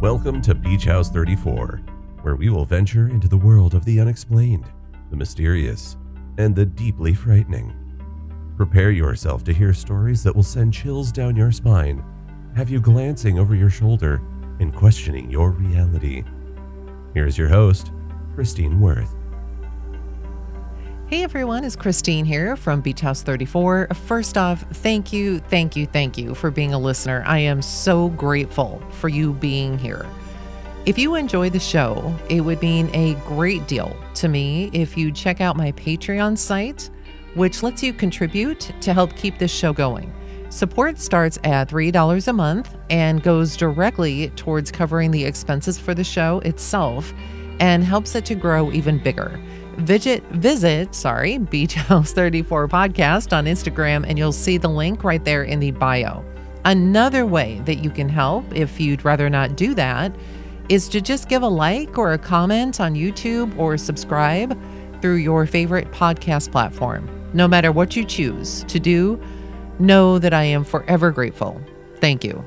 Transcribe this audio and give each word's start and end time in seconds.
Welcome 0.00 0.40
to 0.42 0.54
Beach 0.54 0.86
House 0.86 1.10
34, 1.10 1.82
where 2.22 2.34
we 2.34 2.48
will 2.48 2.64
venture 2.64 3.10
into 3.10 3.28
the 3.28 3.36
world 3.36 3.74
of 3.74 3.84
the 3.84 4.00
unexplained, 4.00 4.64
the 5.10 5.16
mysterious, 5.16 5.98
and 6.38 6.56
the 6.56 6.64
deeply 6.64 7.12
frightening. 7.12 7.74
Prepare 8.56 8.92
yourself 8.92 9.44
to 9.44 9.52
hear 9.52 9.74
stories 9.74 10.22
that 10.22 10.34
will 10.34 10.42
send 10.42 10.72
chills 10.72 11.12
down 11.12 11.36
your 11.36 11.52
spine, 11.52 12.02
have 12.56 12.70
you 12.70 12.80
glancing 12.80 13.38
over 13.38 13.54
your 13.54 13.68
shoulder, 13.68 14.22
and 14.58 14.74
questioning 14.74 15.30
your 15.30 15.50
reality. 15.50 16.24
Here's 17.12 17.36
your 17.36 17.48
host, 17.48 17.92
Christine 18.34 18.80
Worth. 18.80 19.19
Hey 21.10 21.24
everyone, 21.24 21.64
it's 21.64 21.74
Christine 21.74 22.24
here 22.24 22.54
from 22.54 22.82
Beach 22.82 23.00
House 23.00 23.20
34. 23.22 23.88
First 24.06 24.38
off, 24.38 24.62
thank 24.74 25.12
you, 25.12 25.40
thank 25.40 25.74
you, 25.74 25.84
thank 25.86 26.16
you 26.16 26.36
for 26.36 26.52
being 26.52 26.72
a 26.72 26.78
listener. 26.78 27.24
I 27.26 27.38
am 27.38 27.62
so 27.62 28.10
grateful 28.10 28.80
for 28.92 29.08
you 29.08 29.32
being 29.32 29.76
here. 29.76 30.06
If 30.86 31.00
you 31.00 31.16
enjoy 31.16 31.50
the 31.50 31.58
show, 31.58 32.14
it 32.28 32.42
would 32.42 32.62
mean 32.62 32.94
a 32.94 33.14
great 33.26 33.66
deal 33.66 33.96
to 34.14 34.28
me 34.28 34.70
if 34.72 34.96
you 34.96 35.10
check 35.10 35.40
out 35.40 35.56
my 35.56 35.72
Patreon 35.72 36.38
site, 36.38 36.88
which 37.34 37.64
lets 37.64 37.82
you 37.82 37.92
contribute 37.92 38.70
to 38.80 38.94
help 38.94 39.16
keep 39.16 39.36
this 39.36 39.50
show 39.50 39.72
going. 39.72 40.14
Support 40.48 41.00
starts 41.00 41.40
at 41.42 41.68
$3 41.68 42.28
a 42.28 42.32
month 42.32 42.76
and 42.88 43.20
goes 43.20 43.56
directly 43.56 44.28
towards 44.36 44.70
covering 44.70 45.10
the 45.10 45.24
expenses 45.24 45.76
for 45.76 45.92
the 45.92 46.04
show 46.04 46.38
itself 46.44 47.12
and 47.58 47.82
helps 47.82 48.14
it 48.14 48.24
to 48.26 48.36
grow 48.36 48.70
even 48.70 49.02
bigger 49.02 49.40
visit 49.80 50.22
visit 50.28 50.94
sorry 50.94 51.38
beach 51.38 51.74
house 51.74 52.12
34 52.12 52.68
podcast 52.68 53.36
on 53.36 53.46
instagram 53.46 54.04
and 54.06 54.18
you'll 54.18 54.32
see 54.32 54.58
the 54.58 54.68
link 54.68 55.04
right 55.04 55.24
there 55.24 55.42
in 55.42 55.60
the 55.60 55.70
bio. 55.72 56.24
Another 56.64 57.24
way 57.24 57.60
that 57.64 57.76
you 57.76 57.90
can 57.90 58.08
help 58.08 58.44
if 58.54 58.78
you'd 58.78 59.04
rather 59.04 59.30
not 59.30 59.56
do 59.56 59.74
that 59.74 60.14
is 60.68 60.88
to 60.90 61.00
just 61.00 61.28
give 61.28 61.42
a 61.42 61.48
like 61.48 61.96
or 61.96 62.12
a 62.12 62.18
comment 62.18 62.80
on 62.80 62.94
youtube 62.94 63.56
or 63.58 63.78
subscribe 63.78 64.58
through 65.00 65.16
your 65.16 65.46
favorite 65.46 65.90
podcast 65.92 66.52
platform. 66.52 67.08
No 67.32 67.48
matter 67.48 67.72
what 67.72 67.96
you 67.96 68.04
choose 68.04 68.64
to 68.64 68.78
do 68.78 69.20
know 69.78 70.18
that 70.18 70.34
i 70.34 70.42
am 70.44 70.62
forever 70.64 71.10
grateful. 71.10 71.60
Thank 72.00 72.22
you. 72.22 72.44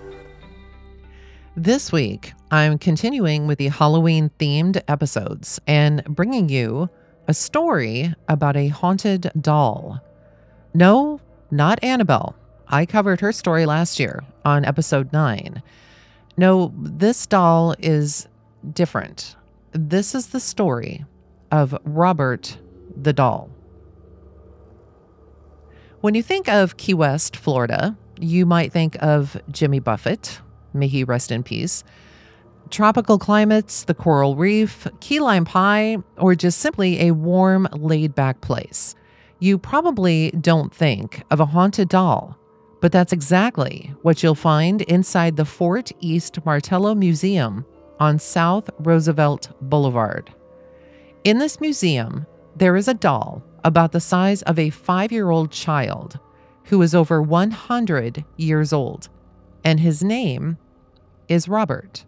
This 1.55 1.91
week 1.91 2.33
i'm 2.51 2.77
continuing 2.77 3.47
with 3.47 3.57
the 3.57 3.69
halloween 3.69 4.29
themed 4.37 4.81
episodes 4.87 5.59
and 5.65 6.03
bringing 6.05 6.49
you 6.49 6.89
a 7.27 7.33
story 7.33 8.13
about 8.27 8.57
a 8.57 8.67
haunted 8.67 9.31
doll. 9.39 10.01
No, 10.73 11.19
not 11.51 11.83
Annabelle. 11.83 12.35
I 12.67 12.85
covered 12.85 13.21
her 13.21 13.31
story 13.31 13.65
last 13.65 13.99
year 13.99 14.23
on 14.43 14.65
episode 14.65 15.13
9. 15.13 15.61
No, 16.37 16.73
this 16.77 17.25
doll 17.25 17.75
is 17.79 18.27
different. 18.73 19.35
This 19.71 20.15
is 20.15 20.27
the 20.27 20.39
story 20.39 21.05
of 21.51 21.77
Robert 21.83 22.57
the 22.95 23.13
doll. 23.13 23.49
When 26.01 26.15
you 26.15 26.23
think 26.23 26.49
of 26.49 26.77
Key 26.77 26.93
West, 26.93 27.37
Florida, 27.37 27.95
you 28.19 28.45
might 28.45 28.73
think 28.73 28.97
of 29.01 29.39
Jimmy 29.49 29.79
Buffett, 29.79 30.41
may 30.73 30.87
he 30.87 31.03
rest 31.03 31.31
in 31.31 31.43
peace, 31.43 31.83
tropical 32.73 33.19
climates, 33.19 33.83
the 33.83 33.93
coral 33.93 34.35
reef, 34.35 34.87
key 34.99 35.19
lime 35.19 35.45
pie, 35.45 35.97
or 36.17 36.33
just 36.33 36.59
simply 36.59 37.01
a 37.01 37.11
warm, 37.11 37.67
laid 37.73 38.15
back 38.15 38.41
place. 38.41 38.95
You 39.39 39.59
probably 39.59 40.31
don't 40.31 40.73
think 40.73 41.23
of 41.29 41.39
a 41.39 41.45
haunted 41.45 41.87
doll, 41.87 42.35
but 42.81 42.91
that's 42.91 43.13
exactly 43.13 43.93
what 44.01 44.23
you'll 44.23 44.33
find 44.33 44.81
inside 44.81 45.37
the 45.37 45.45
Fort 45.45 45.91
East 45.99 46.43
Martello 46.45 46.95
Museum 46.95 47.63
on 47.99 48.17
South 48.17 48.71
Roosevelt 48.79 49.51
Boulevard. 49.61 50.33
In 51.23 51.37
this 51.37 51.61
museum, 51.61 52.25
there 52.55 52.75
is 52.75 52.87
a 52.87 52.93
doll 52.95 53.43
about 53.63 53.91
the 53.91 54.01
size 54.01 54.41
of 54.41 54.57
a 54.57 54.71
five 54.71 55.11
year 55.11 55.29
old 55.29 55.51
child 55.51 56.19
who 56.65 56.81
is 56.81 56.95
over 56.95 57.21
100 57.21 58.25
years 58.37 58.73
old, 58.73 59.09
and 59.63 59.79
his 59.79 60.03
name 60.03 60.57
is 61.29 61.47
Robert. 61.47 62.05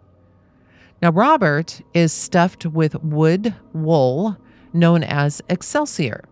Now, 1.06 1.12
Robert 1.12 1.82
is 1.94 2.12
stuffed 2.12 2.66
with 2.66 3.00
wood 3.00 3.54
wool 3.72 4.36
known 4.72 5.04
as 5.04 5.40
excelsior. 5.48 6.24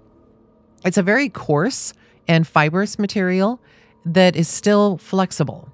It's 0.84 0.98
a 0.98 1.02
very 1.04 1.28
coarse 1.28 1.94
and 2.26 2.44
fibrous 2.44 2.98
material 2.98 3.60
that 4.04 4.34
is 4.34 4.48
still 4.48 4.98
flexible. 4.98 5.68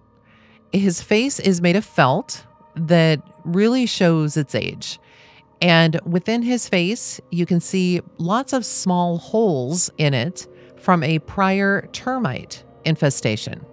His 0.71 1.01
face 1.01 1.41
is 1.41 1.63
made 1.63 1.77
of 1.77 1.85
felt 1.87 2.45
that 2.77 3.23
really 3.43 3.87
shows 3.87 4.37
its 4.37 4.55
age. 4.55 4.99
And 5.63 5.99
within 6.05 6.43
his 6.43 6.69
face, 6.69 7.23
you 7.31 7.47
can 7.47 7.61
see 7.61 8.03
lots 8.19 8.53
of 8.53 8.67
small 8.67 9.17
holes 9.17 9.91
in 9.97 10.13
it 10.13 10.47
from 10.77 11.03
a 11.03 11.21
prior 11.21 11.89
termite 11.93 12.65
infestation. 12.85 13.65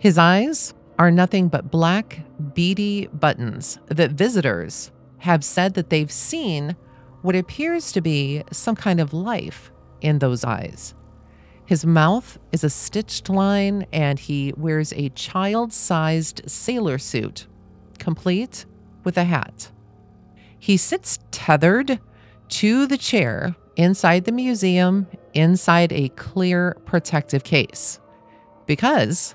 His 0.00 0.18
eyes 0.18 0.74
are 0.98 1.10
nothing 1.10 1.48
but 1.48 1.70
black, 1.70 2.20
beady 2.54 3.06
buttons 3.08 3.78
that 3.88 4.12
visitors 4.12 4.90
have 5.18 5.44
said 5.44 5.74
that 5.74 5.90
they've 5.90 6.10
seen 6.10 6.76
what 7.22 7.36
appears 7.36 7.92
to 7.92 8.00
be 8.00 8.42
some 8.52 8.76
kind 8.76 9.00
of 9.00 9.12
life 9.12 9.70
in 10.00 10.18
those 10.18 10.44
eyes. 10.44 10.94
His 11.66 11.84
mouth 11.84 12.38
is 12.52 12.62
a 12.62 12.70
stitched 12.70 13.28
line, 13.28 13.86
and 13.92 14.18
he 14.18 14.52
wears 14.56 14.92
a 14.92 15.08
child 15.10 15.72
sized 15.72 16.42
sailor 16.46 16.98
suit, 16.98 17.48
complete 17.98 18.64
with 19.02 19.18
a 19.18 19.24
hat. 19.24 19.72
He 20.58 20.76
sits 20.76 21.18
tethered 21.32 21.98
to 22.48 22.86
the 22.86 22.96
chair 22.96 23.56
inside 23.74 24.24
the 24.24 24.32
museum, 24.32 25.08
inside 25.34 25.92
a 25.92 26.08
clear 26.10 26.76
protective 26.84 27.42
case. 27.42 27.98
Because 28.66 29.34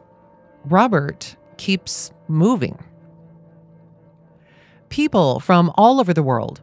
Robert 0.66 1.36
keeps 1.62 2.12
moving. 2.28 2.76
People 4.90 5.40
from 5.40 5.72
all 5.76 6.00
over 6.00 6.12
the 6.12 6.24
world 6.24 6.60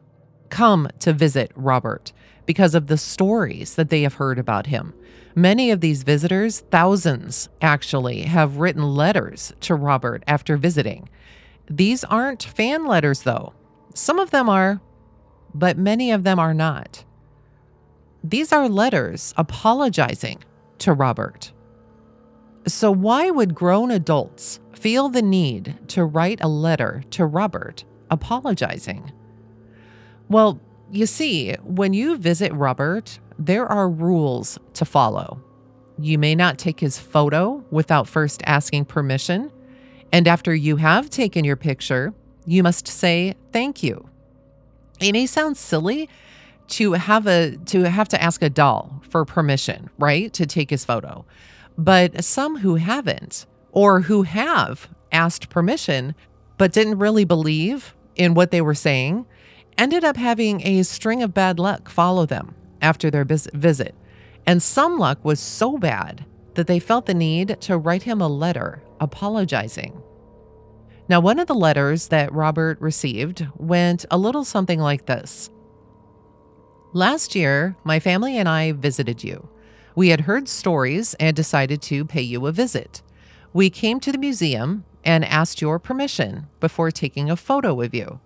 come 0.48 0.88
to 0.98 1.12
visit 1.12 1.52
Robert 1.54 2.12
because 2.46 2.74
of 2.74 2.88
the 2.88 2.98
stories 2.98 3.76
that 3.76 3.90
they 3.90 4.02
have 4.02 4.14
heard 4.14 4.40
about 4.40 4.66
him. 4.66 4.92
Many 5.36 5.70
of 5.70 5.80
these 5.80 6.02
visitors, 6.02 6.64
thousands 6.72 7.48
actually, 7.62 8.22
have 8.22 8.56
written 8.56 8.82
letters 8.82 9.52
to 9.60 9.76
Robert 9.76 10.24
after 10.26 10.56
visiting. 10.56 11.08
These 11.70 12.02
aren't 12.02 12.42
fan 12.42 12.84
letters, 12.84 13.22
though. 13.22 13.52
Some 13.94 14.18
of 14.18 14.32
them 14.32 14.48
are, 14.48 14.80
but 15.54 15.78
many 15.78 16.10
of 16.10 16.24
them 16.24 16.40
are 16.40 16.54
not. 16.54 17.04
These 18.24 18.52
are 18.52 18.68
letters 18.68 19.32
apologizing 19.36 20.42
to 20.78 20.92
Robert. 20.92 21.52
So, 22.68 22.90
why 22.90 23.30
would 23.30 23.54
grown 23.54 23.90
adults 23.90 24.60
feel 24.74 25.08
the 25.08 25.22
need 25.22 25.76
to 25.88 26.04
write 26.04 26.38
a 26.42 26.48
letter 26.48 27.02
to 27.10 27.24
Robert 27.24 27.84
apologizing? 28.10 29.10
Well, 30.28 30.60
you 30.90 31.06
see, 31.06 31.54
when 31.64 31.94
you 31.94 32.16
visit 32.16 32.52
Robert, 32.52 33.18
there 33.38 33.66
are 33.66 33.88
rules 33.88 34.58
to 34.74 34.84
follow. 34.84 35.42
You 35.98 36.18
may 36.18 36.34
not 36.34 36.58
take 36.58 36.80
his 36.80 36.98
photo 36.98 37.64
without 37.70 38.06
first 38.06 38.42
asking 38.44 38.84
permission. 38.84 39.50
And 40.12 40.28
after 40.28 40.54
you 40.54 40.76
have 40.76 41.10
taken 41.10 41.44
your 41.44 41.56
picture, 41.56 42.14
you 42.46 42.62
must 42.62 42.86
say 42.86 43.34
thank 43.52 43.82
you. 43.82 44.08
It 45.00 45.12
may 45.12 45.26
sound 45.26 45.56
silly 45.56 46.08
to 46.68 46.92
have 46.92 47.26
a 47.26 47.56
to 47.66 47.82
have 47.84 48.08
to 48.08 48.22
ask 48.22 48.42
a 48.42 48.50
doll 48.50 49.02
for 49.08 49.24
permission, 49.24 49.90
right? 49.98 50.32
To 50.34 50.46
take 50.46 50.70
his 50.70 50.84
photo. 50.84 51.24
But 51.78 52.24
some 52.24 52.58
who 52.58 52.74
haven't 52.74 53.46
or 53.70 54.02
who 54.02 54.24
have 54.24 54.88
asked 55.12 55.48
permission 55.48 56.14
but 56.58 56.72
didn't 56.72 56.98
really 56.98 57.24
believe 57.24 57.94
in 58.16 58.34
what 58.34 58.50
they 58.50 58.60
were 58.60 58.74
saying 58.74 59.24
ended 59.78 60.02
up 60.02 60.16
having 60.16 60.66
a 60.66 60.82
string 60.82 61.22
of 61.22 61.32
bad 61.32 61.60
luck 61.60 61.88
follow 61.88 62.26
them 62.26 62.54
after 62.82 63.10
their 63.10 63.24
visit. 63.24 63.94
And 64.44 64.62
some 64.62 64.98
luck 64.98 65.24
was 65.24 65.38
so 65.38 65.78
bad 65.78 66.24
that 66.54 66.66
they 66.66 66.80
felt 66.80 67.06
the 67.06 67.14
need 67.14 67.60
to 67.60 67.78
write 67.78 68.02
him 68.02 68.20
a 68.20 68.28
letter 68.28 68.82
apologizing. 69.00 70.02
Now, 71.08 71.20
one 71.20 71.38
of 71.38 71.46
the 71.46 71.54
letters 71.54 72.08
that 72.08 72.32
Robert 72.32 72.80
received 72.80 73.46
went 73.56 74.04
a 74.10 74.18
little 74.18 74.44
something 74.44 74.80
like 74.80 75.06
this 75.06 75.48
Last 76.92 77.34
year, 77.34 77.76
my 77.84 78.00
family 78.00 78.36
and 78.38 78.48
I 78.48 78.72
visited 78.72 79.22
you. 79.22 79.48
We 79.98 80.10
had 80.10 80.20
heard 80.20 80.48
stories 80.48 81.14
and 81.14 81.34
decided 81.34 81.82
to 81.82 82.04
pay 82.04 82.22
you 82.22 82.46
a 82.46 82.52
visit. 82.52 83.02
We 83.52 83.68
came 83.68 83.98
to 83.98 84.12
the 84.12 84.18
museum 84.18 84.84
and 85.04 85.24
asked 85.24 85.60
your 85.60 85.80
permission 85.80 86.46
before 86.60 86.92
taking 86.92 87.28
a 87.28 87.36
photo 87.36 87.80
of 87.82 87.92
you. 87.92 88.20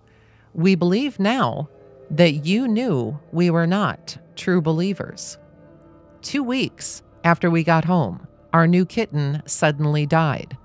We 0.53 0.75
believe 0.75 1.19
now 1.19 1.69
that 2.11 2.45
you 2.45 2.67
knew 2.67 3.19
we 3.31 3.49
were 3.49 3.65
not 3.65 4.19
true 4.35 4.61
believers. 4.61 5.39
Two 6.21 6.43
weeks 6.43 7.01
after 7.23 7.49
we 7.49 7.63
got 7.63 7.85
home, 7.85 8.27
our 8.53 8.67
new 8.67 8.85
kitten 8.85 9.41
suddenly 9.47 10.05
died. 10.05 10.55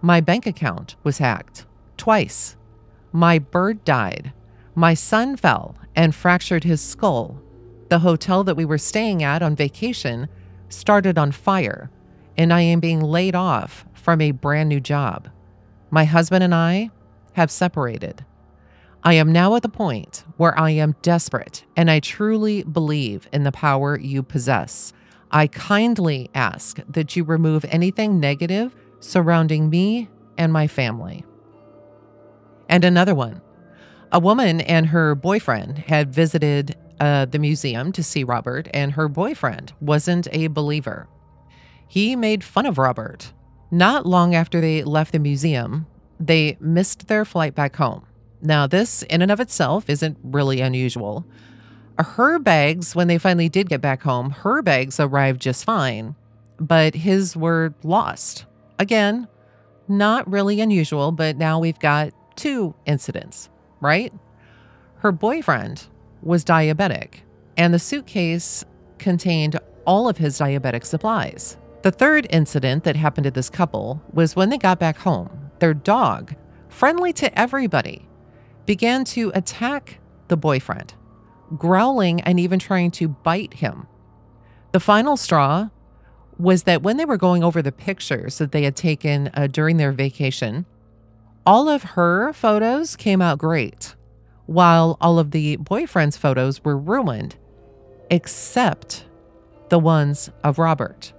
My 0.00 0.20
bank 0.20 0.46
account 0.46 0.94
was 1.02 1.18
hacked 1.18 1.66
twice. 1.96 2.56
My 3.10 3.40
bird 3.40 3.84
died. 3.84 4.32
My 4.76 4.94
son 4.94 5.36
fell 5.36 5.74
and 5.96 6.14
fractured 6.14 6.62
his 6.62 6.80
skull. 6.80 7.42
The 7.88 7.98
hotel 7.98 8.44
that 8.44 8.56
we 8.56 8.64
were 8.64 8.78
staying 8.78 9.24
at 9.24 9.42
on 9.42 9.56
vacation 9.56 10.28
started 10.72 11.18
on 11.18 11.32
fire, 11.32 11.90
and 12.36 12.52
I 12.52 12.62
am 12.62 12.80
being 12.80 13.00
laid 13.00 13.34
off 13.34 13.84
from 13.92 14.20
a 14.20 14.30
brand 14.32 14.68
new 14.68 14.80
job. 14.80 15.28
My 15.90 16.04
husband 16.04 16.42
and 16.42 16.54
I 16.54 16.90
have 17.34 17.50
separated. 17.50 18.24
I 19.04 19.14
am 19.14 19.32
now 19.32 19.56
at 19.56 19.62
the 19.62 19.68
point 19.68 20.24
where 20.36 20.58
I 20.58 20.70
am 20.70 20.94
desperate 21.02 21.64
and 21.76 21.90
I 21.90 21.98
truly 21.98 22.62
believe 22.62 23.28
in 23.32 23.42
the 23.42 23.52
power 23.52 23.98
you 23.98 24.22
possess. 24.22 24.92
I 25.30 25.48
kindly 25.48 26.30
ask 26.34 26.78
that 26.88 27.16
you 27.16 27.24
remove 27.24 27.64
anything 27.68 28.20
negative 28.20 28.74
surrounding 29.00 29.70
me 29.70 30.08
and 30.38 30.52
my 30.52 30.68
family. 30.68 31.24
And 32.68 32.84
another 32.84 33.14
one 33.14 33.40
a 34.12 34.20
woman 34.20 34.60
and 34.60 34.86
her 34.86 35.14
boyfriend 35.14 35.78
had 35.78 36.14
visited 36.14 36.76
uh, 37.00 37.24
the 37.24 37.38
museum 37.38 37.90
to 37.92 38.02
see 38.02 38.22
Robert, 38.22 38.68
and 38.72 38.92
her 38.92 39.08
boyfriend 39.08 39.72
wasn't 39.80 40.28
a 40.30 40.46
believer. 40.48 41.08
He 41.88 42.14
made 42.14 42.44
fun 42.44 42.66
of 42.66 42.78
Robert. 42.78 43.32
Not 43.70 44.06
long 44.06 44.34
after 44.34 44.60
they 44.60 44.84
left 44.84 45.12
the 45.12 45.18
museum, 45.18 45.86
they 46.20 46.56
missed 46.60 47.08
their 47.08 47.24
flight 47.24 47.54
back 47.54 47.74
home. 47.76 48.06
Now, 48.42 48.66
this 48.66 49.02
in 49.04 49.22
and 49.22 49.32
of 49.32 49.40
itself 49.40 49.88
isn't 49.88 50.18
really 50.22 50.60
unusual. 50.60 51.26
Her 51.98 52.38
bags, 52.38 52.94
when 52.94 53.08
they 53.08 53.18
finally 53.18 53.48
did 53.48 53.68
get 53.68 53.80
back 53.80 54.02
home, 54.02 54.30
her 54.30 54.62
bags 54.62 55.00
arrived 55.00 55.40
just 55.40 55.64
fine, 55.64 56.14
but 56.58 56.94
his 56.94 57.36
were 57.36 57.74
lost. 57.82 58.44
Again, 58.78 59.26
not 59.88 60.30
really 60.30 60.60
unusual, 60.60 61.12
but 61.12 61.36
now 61.36 61.58
we've 61.58 61.78
got 61.78 62.12
two 62.36 62.74
incidents, 62.86 63.48
right? 63.82 64.12
Her 64.98 65.12
boyfriend 65.12 65.84
was 66.22 66.44
diabetic, 66.44 67.20
and 67.56 67.74
the 67.74 67.78
suitcase 67.78 68.64
contained 68.98 69.58
all 69.84 70.08
of 70.08 70.16
his 70.16 70.38
diabetic 70.38 70.86
supplies. 70.86 71.58
The 71.82 71.90
third 71.90 72.26
incident 72.30 72.84
that 72.84 72.94
happened 72.94 73.24
to 73.24 73.30
this 73.32 73.50
couple 73.50 74.00
was 74.12 74.36
when 74.36 74.48
they 74.48 74.58
got 74.58 74.78
back 74.78 74.96
home, 74.96 75.50
their 75.58 75.74
dog, 75.74 76.34
friendly 76.68 77.12
to 77.14 77.38
everybody, 77.38 78.08
began 78.64 79.04
to 79.04 79.32
attack 79.34 79.98
the 80.28 80.36
boyfriend, 80.36 80.94
growling 81.56 82.20
and 82.20 82.38
even 82.38 82.60
trying 82.60 82.92
to 82.92 83.08
bite 83.08 83.54
him. 83.54 83.88
The 84.70 84.80
final 84.80 85.16
straw 85.16 85.68
was 86.38 86.62
that 86.62 86.82
when 86.82 86.96
they 86.96 87.04
were 87.04 87.16
going 87.16 87.42
over 87.44 87.60
the 87.60 87.72
pictures 87.72 88.38
that 88.38 88.52
they 88.52 88.62
had 88.62 88.76
taken 88.76 89.30
uh, 89.34 89.48
during 89.48 89.76
their 89.76 89.92
vacation, 89.92 90.64
all 91.46 91.68
of 91.68 91.82
her 91.82 92.32
photos 92.32 92.96
came 92.96 93.20
out 93.20 93.38
great, 93.38 93.94
while 94.46 94.96
all 95.00 95.18
of 95.18 95.30
the 95.30 95.56
boyfriend's 95.56 96.16
photos 96.16 96.64
were 96.64 96.76
ruined, 96.76 97.36
except 98.10 99.04
the 99.68 99.78
ones 99.78 100.30
of 100.44 100.58
Robert. 100.58 101.12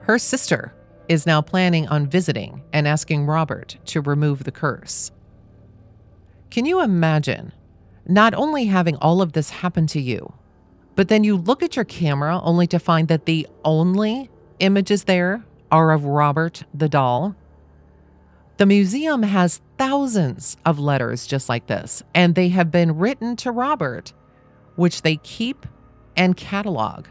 Her 0.00 0.18
sister 0.18 0.74
is 1.08 1.26
now 1.26 1.40
planning 1.40 1.88
on 1.88 2.06
visiting 2.06 2.62
and 2.72 2.86
asking 2.86 3.26
Robert 3.26 3.78
to 3.86 4.00
remove 4.00 4.44
the 4.44 4.52
curse. 4.52 5.10
Can 6.50 6.64
you 6.64 6.80
imagine 6.80 7.52
not 8.06 8.34
only 8.34 8.66
having 8.66 8.96
all 8.96 9.20
of 9.20 9.32
this 9.32 9.50
happen 9.50 9.86
to 9.88 10.00
you, 10.00 10.32
but 10.94 11.08
then 11.08 11.24
you 11.24 11.36
look 11.36 11.62
at 11.62 11.76
your 11.76 11.84
camera 11.84 12.40
only 12.42 12.66
to 12.68 12.78
find 12.78 13.08
that 13.08 13.26
the 13.26 13.46
only 13.64 14.30
images 14.60 15.04
there 15.04 15.44
are 15.70 15.92
of 15.92 16.04
Robert 16.04 16.64
the 16.74 16.88
doll? 16.88 17.34
The 18.58 18.66
museum 18.66 19.22
has 19.22 19.60
thousands 19.78 20.56
of 20.66 20.80
letters 20.80 21.28
just 21.28 21.48
like 21.48 21.68
this, 21.68 22.02
and 22.12 22.34
they 22.34 22.48
have 22.48 22.72
been 22.72 22.98
written 22.98 23.36
to 23.36 23.52
Robert, 23.52 24.12
which 24.74 25.02
they 25.02 25.16
keep 25.18 25.64
and 26.16 26.36
catalog. 26.36 27.06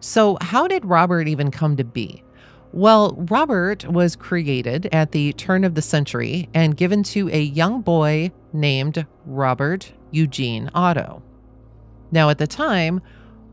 So, 0.00 0.38
how 0.40 0.66
did 0.68 0.86
Robert 0.86 1.28
even 1.28 1.50
come 1.50 1.76
to 1.76 1.84
be? 1.84 2.24
Well, 2.72 3.14
Robert 3.30 3.86
was 3.86 4.16
created 4.16 4.88
at 4.90 5.12
the 5.12 5.34
turn 5.34 5.64
of 5.64 5.74
the 5.74 5.82
century 5.82 6.48
and 6.54 6.78
given 6.78 7.02
to 7.04 7.28
a 7.28 7.42
young 7.42 7.82
boy 7.82 8.32
named 8.54 9.06
Robert 9.26 9.92
Eugene 10.12 10.70
Otto. 10.74 11.22
Now, 12.10 12.30
at 12.30 12.38
the 12.38 12.46
time, 12.46 13.02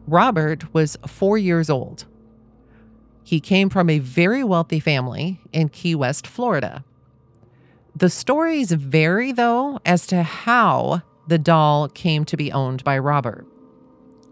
Robert 0.07 0.73
was 0.73 0.95
four 1.05 1.37
years 1.37 1.69
old 1.69 2.05
he 3.29 3.39
came 3.39 3.69
from 3.69 3.91
a 3.91 3.99
very 3.99 4.43
wealthy 4.43 4.79
family 4.79 5.39
in 5.53 5.69
Key 5.69 5.93
West, 5.93 6.25
Florida. 6.25 6.83
The 7.95 8.09
stories 8.09 8.71
vary, 8.71 9.31
though, 9.31 9.79
as 9.85 10.07
to 10.07 10.23
how 10.23 11.03
the 11.27 11.37
doll 11.37 11.89
came 11.89 12.25
to 12.25 12.35
be 12.35 12.51
owned 12.51 12.83
by 12.83 12.97
Robert. 12.97 13.45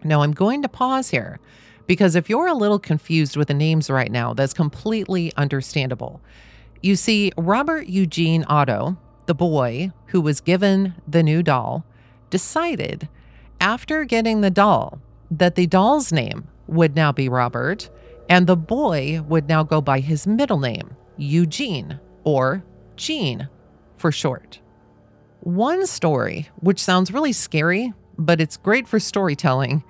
Now, 0.02 0.22
I'm 0.22 0.32
going 0.32 0.62
to 0.62 0.68
pause 0.68 1.10
here 1.10 1.38
because 1.86 2.16
if 2.16 2.28
you're 2.28 2.48
a 2.48 2.54
little 2.54 2.80
confused 2.80 3.36
with 3.36 3.46
the 3.46 3.54
names 3.54 3.88
right 3.88 4.10
now, 4.10 4.34
that's 4.34 4.52
completely 4.52 5.32
understandable. 5.36 6.20
You 6.82 6.96
see, 6.96 7.30
Robert 7.36 7.86
Eugene 7.86 8.44
Otto, 8.48 8.96
the 9.26 9.34
boy 9.34 9.92
who 10.06 10.20
was 10.20 10.40
given 10.40 10.96
the 11.06 11.22
new 11.22 11.44
doll, 11.44 11.84
decided 12.30 13.08
after 13.60 14.04
getting 14.04 14.40
the 14.40 14.50
doll 14.50 15.00
that 15.30 15.54
the 15.54 15.68
doll's 15.68 16.10
name 16.10 16.48
would 16.66 16.96
now 16.96 17.12
be 17.12 17.28
Robert 17.28 17.90
and 18.28 18.46
the 18.46 18.56
boy 18.56 19.22
would 19.28 19.48
now 19.48 19.62
go 19.62 19.80
by 19.80 20.00
his 20.00 20.26
middle 20.26 20.58
name, 20.58 20.96
Eugene, 21.16 21.98
or 22.24 22.64
Gene 22.96 23.48
for 23.96 24.12
short. 24.12 24.60
One 25.40 25.86
story, 25.86 26.48
which 26.60 26.82
sounds 26.82 27.12
really 27.12 27.32
scary, 27.32 27.92
but 28.18 28.40
it's 28.40 28.56
great 28.56 28.88
for 28.88 29.00
storytelling, 29.00 29.84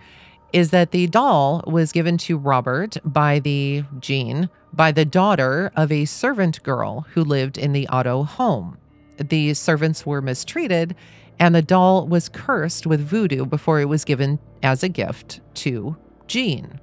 is 0.52 0.70
that 0.70 0.93
the 0.93 1.06
doll 1.06 1.62
was 1.67 1.93
given 1.93 2.17
to 2.19 2.38
Robert 2.38 2.96
by 3.05 3.38
the 3.38 3.85
Gene 4.00 4.49
by 4.73 4.93
the 4.93 5.05
daughter 5.05 5.73
of 5.76 5.91
a 5.91 6.05
servant 6.05 6.62
girl 6.62 7.06
who 7.12 7.25
lived 7.25 7.58
in 7.58 7.73
the 7.73 7.88
Otto 7.88 8.23
home. 8.23 8.76
The 9.19 9.55
servants 9.55 10.06
were 10.06 10.23
mistreated, 10.23 10.94
and 11.38 11.55
the 11.55 11.62
doll 11.62 12.06
was 12.06 12.29
cursed 12.29 12.87
with 12.87 13.00
voodoo 13.00 13.44
before 13.44 13.81
it 13.81 13.88
was 13.88 14.05
given 14.05 14.38
as 14.62 14.82
a 14.82 14.88
gift 14.88 15.41
to 15.55 15.96
Gene. 16.26 16.81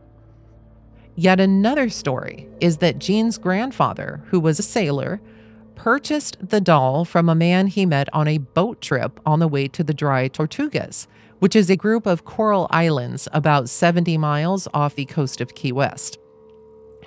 Yet 1.15 1.39
another 1.39 1.89
story 1.89 2.47
is 2.59 2.77
that 2.77 2.99
Gene's 2.99 3.37
grandfather, 3.37 4.21
who 4.27 4.39
was 4.39 4.59
a 4.59 4.63
sailor, 4.63 5.21
purchased 5.75 6.37
the 6.41 6.61
doll 6.61 7.05
from 7.05 7.29
a 7.29 7.35
man 7.35 7.67
he 7.67 7.85
met 7.85 8.09
on 8.13 8.27
a 8.27 8.37
boat 8.37 8.81
trip 8.81 9.19
on 9.25 9.39
the 9.39 9.47
way 9.47 9.67
to 9.69 9.83
the 9.83 9.93
Dry 9.93 10.27
Tortugas, 10.27 11.07
which 11.39 11.55
is 11.55 11.69
a 11.69 11.75
group 11.75 12.05
of 12.05 12.25
coral 12.25 12.67
islands 12.69 13.27
about 13.31 13.69
70 13.69 14.17
miles 14.17 14.67
off 14.73 14.95
the 14.95 15.05
coast 15.05 15.41
of 15.41 15.55
Key 15.55 15.71
West. 15.71 16.17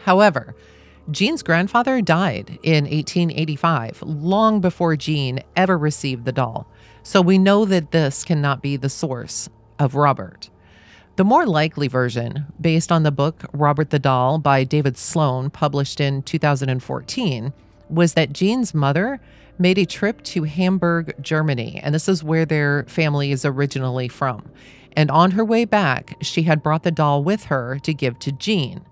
However, 0.04 0.54
Gene's 1.11 1.42
grandfather 1.42 2.02
died 2.02 2.59
in 2.62 2.85
1885, 2.85 4.02
long 4.02 4.61
before 4.61 4.97
Gene 4.97 5.40
ever 5.56 5.78
received 5.78 6.25
the 6.25 6.32
doll, 6.32 6.71
so 7.02 7.23
we 7.23 7.38
know 7.38 7.64
that 7.64 7.90
this 7.90 8.25
cannot 8.25 8.62
be 8.62 8.76
the 8.76 8.90
source 8.90 9.49
of 9.78 9.94
Robert. 9.94 10.50
The 11.18 11.25
more 11.25 11.46
likely 11.46 11.88
version, 11.88 12.46
based 12.60 12.92
on 12.92 13.02
the 13.02 13.10
book 13.10 13.44
Robert 13.52 13.90
the 13.90 13.98
Doll 13.98 14.38
by 14.38 14.62
David 14.62 14.96
Sloan, 14.96 15.50
published 15.50 16.00
in 16.00 16.22
2014, 16.22 17.52
was 17.90 18.14
that 18.14 18.32
Gene's 18.32 18.72
mother 18.72 19.18
made 19.58 19.78
a 19.78 19.84
trip 19.84 20.22
to 20.22 20.44
Hamburg, 20.44 21.12
Germany, 21.20 21.80
and 21.82 21.92
this 21.92 22.08
is 22.08 22.22
where 22.22 22.46
their 22.46 22.84
family 22.84 23.32
is 23.32 23.44
originally 23.44 24.06
from. 24.06 24.48
And 24.92 25.10
on 25.10 25.32
her 25.32 25.44
way 25.44 25.64
back, 25.64 26.16
she 26.20 26.44
had 26.44 26.62
brought 26.62 26.84
the 26.84 26.92
doll 26.92 27.25
with 27.25 27.46
her 27.46 27.80
to 27.80 27.92
give 27.92 28.20
to 28.20 28.30
Gene. 28.30 28.87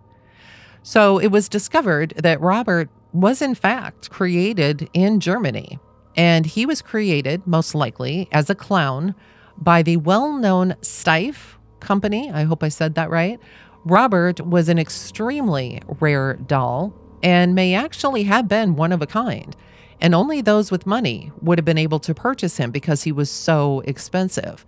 So 0.82 1.18
it 1.18 1.28
was 1.28 1.48
discovered 1.48 2.12
that 2.16 2.40
Robert 2.40 2.90
was, 3.12 3.40
in 3.40 3.54
fact, 3.54 4.10
created 4.10 4.90
in 4.92 5.20
Germany. 5.20 5.78
And 6.16 6.44
he 6.44 6.66
was 6.66 6.82
created, 6.82 7.46
most 7.46 7.72
likely, 7.72 8.26
as 8.32 8.50
a 8.50 8.56
clown 8.56 9.14
by 9.56 9.82
the 9.82 9.98
well 9.98 10.32
known 10.32 10.74
Steiff 10.82 11.55
company. 11.80 12.30
I 12.30 12.44
hope 12.44 12.62
I 12.62 12.68
said 12.68 12.94
that 12.94 13.10
right. 13.10 13.38
Robert 13.84 14.40
was 14.40 14.68
an 14.68 14.78
extremely 14.78 15.80
rare 16.00 16.34
doll 16.34 16.92
and 17.22 17.54
may 17.54 17.74
actually 17.74 18.24
have 18.24 18.48
been 18.48 18.76
one 18.76 18.92
of 18.92 19.00
a 19.00 19.06
kind. 19.06 19.54
And 20.00 20.14
only 20.14 20.40
those 20.40 20.70
with 20.70 20.86
money 20.86 21.32
would 21.40 21.58
have 21.58 21.64
been 21.64 21.78
able 21.78 22.00
to 22.00 22.14
purchase 22.14 22.56
him 22.56 22.70
because 22.70 23.04
he 23.04 23.12
was 23.12 23.30
so 23.30 23.80
expensive. 23.86 24.66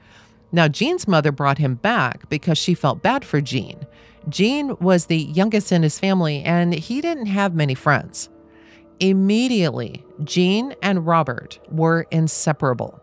Now, 0.53 0.69
Gene's 0.69 1.07
mother 1.07 1.33
brought 1.33 1.59
him 1.59 1.75
back 1.75 2.29
because 2.29 2.57
she 2.57 2.75
felt 2.75 3.03
bad 3.03 3.25
for 3.25 3.41
Gene. 3.41 3.87
Gene 4.29 4.77
was 4.79 5.07
the 5.07 5.19
youngest 5.19 5.73
in 5.73 5.83
his 5.83 5.99
family 5.99 6.43
and 6.43 6.73
he 6.73 7.01
didn't 7.01 7.27
have 7.27 7.55
many 7.55 7.75
friends. 7.75 8.29
Immediately, 9.01 10.05
Gene 10.25 10.75
and 10.83 11.07
Robert 11.07 11.59
were 11.71 12.07
inseparable. 12.11 13.01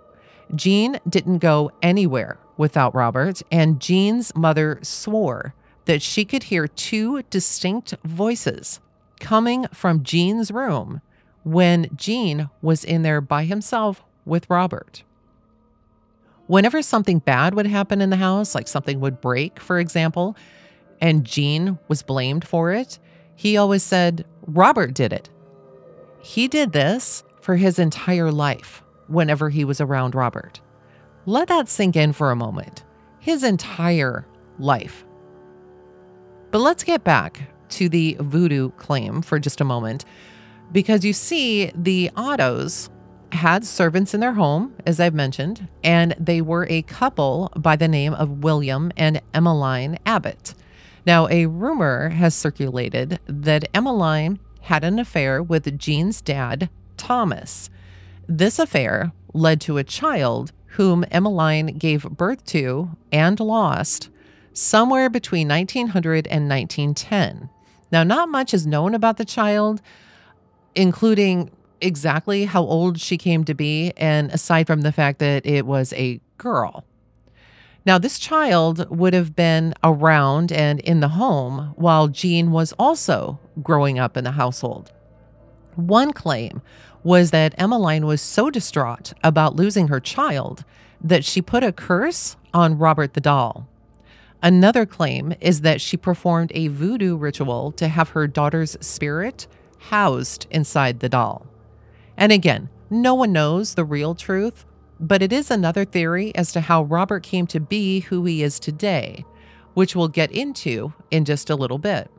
Gene 0.56 1.00
didn't 1.08 1.40
go 1.40 1.72
anywhere 1.82 2.38
without 2.58 2.96
Robert, 2.96 3.42
and 3.52 3.80
Gene's 3.80 4.34
mother 4.36 4.80
swore 4.82 5.54
that 5.86 6.02
she 6.02 6.26
could 6.26 6.44
hear 6.44 6.68
two 6.68 7.22
distinct 7.24 7.96
voices 8.04 8.80
coming 9.20 9.68
from 9.74 10.04
Gene's 10.04 10.52
room 10.52 11.02
when 11.44 11.88
Gene 11.96 12.50
was 12.62 12.84
in 12.84 13.04
there 13.04 13.22
by 13.22 13.44
himself 13.44 14.04
with 14.26 14.50
Robert. 14.50 15.04
Whenever 16.48 16.82
something 16.82 17.20
bad 17.20 17.54
would 17.54 17.68
happen 17.68 18.02
in 18.02 18.10
the 18.10 18.16
house, 18.18 18.56
like 18.56 18.68
something 18.68 19.00
would 19.00 19.22
break, 19.22 19.60
for 19.60 19.80
example, 19.80 20.36
and 21.02 21.26
Gene 21.26 21.80
was 21.88 22.04
blamed 22.04 22.48
for 22.48 22.72
it, 22.72 23.00
he 23.36 23.58
always 23.58 23.84
said, 23.84 24.26
Robert 24.48 24.94
did 24.94 25.12
it. 25.12 25.30
He 26.22 26.48
did 26.48 26.72
this 26.72 27.24
for 27.42 27.56
his 27.56 27.78
entire 27.78 28.32
life 28.32 28.84
whenever 29.08 29.50
he 29.50 29.66
was 29.66 29.82
around 29.82 30.16
Robert. 30.16 30.62
Let 31.28 31.48
that 31.48 31.68
sink 31.68 31.96
in 31.96 32.14
for 32.14 32.32
a 32.32 32.36
moment. 32.36 32.84
His 33.20 33.44
entire 33.44 34.28
life. 34.60 35.06
But 36.52 36.60
let's 36.60 36.84
get 36.84 37.04
back 37.04 37.50
to 37.70 37.90
the 37.90 38.16
voodoo 38.20 38.70
claim 38.72 39.22
for 39.24 39.40
just 39.40 39.60
a 39.60 39.66
moment, 39.66 40.06
because 40.72 41.04
you 41.04 41.14
see, 41.14 41.72
the 41.76 42.12
Ottos 42.16 42.90
had 43.32 43.66
servants 43.66 44.14
in 44.14 44.20
their 44.20 44.34
home, 44.34 44.76
as 44.86 45.00
I've 45.00 45.16
mentioned, 45.16 45.68
and 45.84 46.16
they 46.20 46.42
were 46.42 46.68
a 46.70 46.84
couple 46.84 47.52
by 47.58 47.76
the 47.76 47.88
name 47.88 48.14
of 48.14 48.44
William 48.44 48.92
and 48.96 49.22
Emmeline 49.34 49.98
Abbott. 50.06 50.54
Now, 51.06 51.28
a 51.28 51.48
rumor 51.48 52.10
has 52.10 52.36
circulated 52.36 53.20
that 53.26 53.70
Emmeline 53.74 54.40
had 54.62 54.84
an 54.84 55.00
affair 55.00 55.42
with 55.42 55.78
Gene's 55.78 56.22
dad, 56.22 56.70
Thomas. 56.98 57.70
This 58.28 58.60
affair 58.60 59.12
led 59.34 59.60
to 59.62 59.78
a 59.78 59.84
child 59.84 60.52
whom 60.76 61.06
Emmeline 61.12 61.78
gave 61.78 62.04
birth 62.04 62.46
to 62.46 62.90
and 63.12 63.40
lost 63.40 64.10
somewhere 64.54 65.10
between 65.10 65.48
1900 65.48 66.28
and 66.28 66.50
1910. 66.50 67.50
Now, 67.92 68.04
not 68.04 68.30
much 68.30 68.54
is 68.54 68.66
known 68.66 68.94
about 68.94 69.18
the 69.18 69.26
child, 69.26 69.82
including 70.76 71.52
exactly 71.82 72.46
how 72.46 72.64
old 72.64 73.00
she 73.00 73.18
came 73.18 73.44
to 73.46 73.54
be, 73.54 73.94
and 73.96 74.32
aside 74.32 74.68
from 74.68 74.82
the 74.82 74.92
fact 74.92 75.20
that 75.20 75.46
it 75.46 75.66
was 75.66 75.94
a 75.94 76.20
girl. 76.38 76.86
Now, 77.86 77.98
this 77.98 78.18
child 78.18 78.90
would 78.90 79.14
have 79.14 79.36
been 79.36 79.74
around 79.84 80.52
and 80.52 80.80
in 80.80 81.02
the 81.02 81.10
home 81.10 81.74
while 81.76 82.08
Gene 82.08 82.52
was 82.52 82.74
also 82.74 83.40
growing 83.62 84.00
up 84.00 84.18
in 84.18 84.24
the 84.24 84.32
household. 84.32 84.92
One 85.76 86.12
claim 86.12 86.62
was 87.06 87.30
that 87.30 87.54
Emmeline 87.60 88.08
was 88.08 88.20
so 88.20 88.50
distraught 88.50 89.14
about 89.24 89.56
losing 89.56 89.90
her 89.90 90.00
child 90.00 90.66
that 91.00 91.24
she 91.24 91.40
put 91.40 91.64
a 91.64 91.72
curse 91.72 92.36
on 92.52 92.80
Robert 92.80 93.14
the 93.14 93.22
doll. 93.22 93.70
Another 94.42 94.88
claim 94.88 95.32
is 95.40 95.62
that 95.62 95.80
she 95.80 95.98
performed 95.98 96.52
a 96.56 96.68
voodoo 96.68 97.16
ritual 97.16 97.72
to 97.74 97.90
have 97.90 98.10
her 98.10 98.26
daughter's 98.26 98.76
spirit 98.82 99.46
housed 99.78 100.48
inside 100.50 101.00
the 101.00 101.08
doll. 101.08 101.46
And 102.18 102.32
again, 102.32 102.70
no 102.90 103.14
one 103.14 103.32
knows 103.32 103.76
the 103.76 103.86
real 103.86 104.16
truth, 104.16 104.66
but 105.00 105.22
it 105.22 105.32
is 105.32 105.52
another 105.52 105.86
theory 105.86 106.34
as 106.36 106.52
to 106.54 106.62
how 106.62 106.82
Robert 106.82 107.22
came 107.22 107.46
to 107.48 107.60
be 107.60 108.00
who 108.00 108.26
he 108.26 108.42
is 108.42 108.60
today, 108.60 109.24
which 109.76 109.96
we'll 109.96 110.08
get 110.08 110.32
into 110.32 110.92
in 111.12 111.24
just 111.24 111.52
a 111.52 111.56
little 111.56 111.78
bit. 111.78 112.10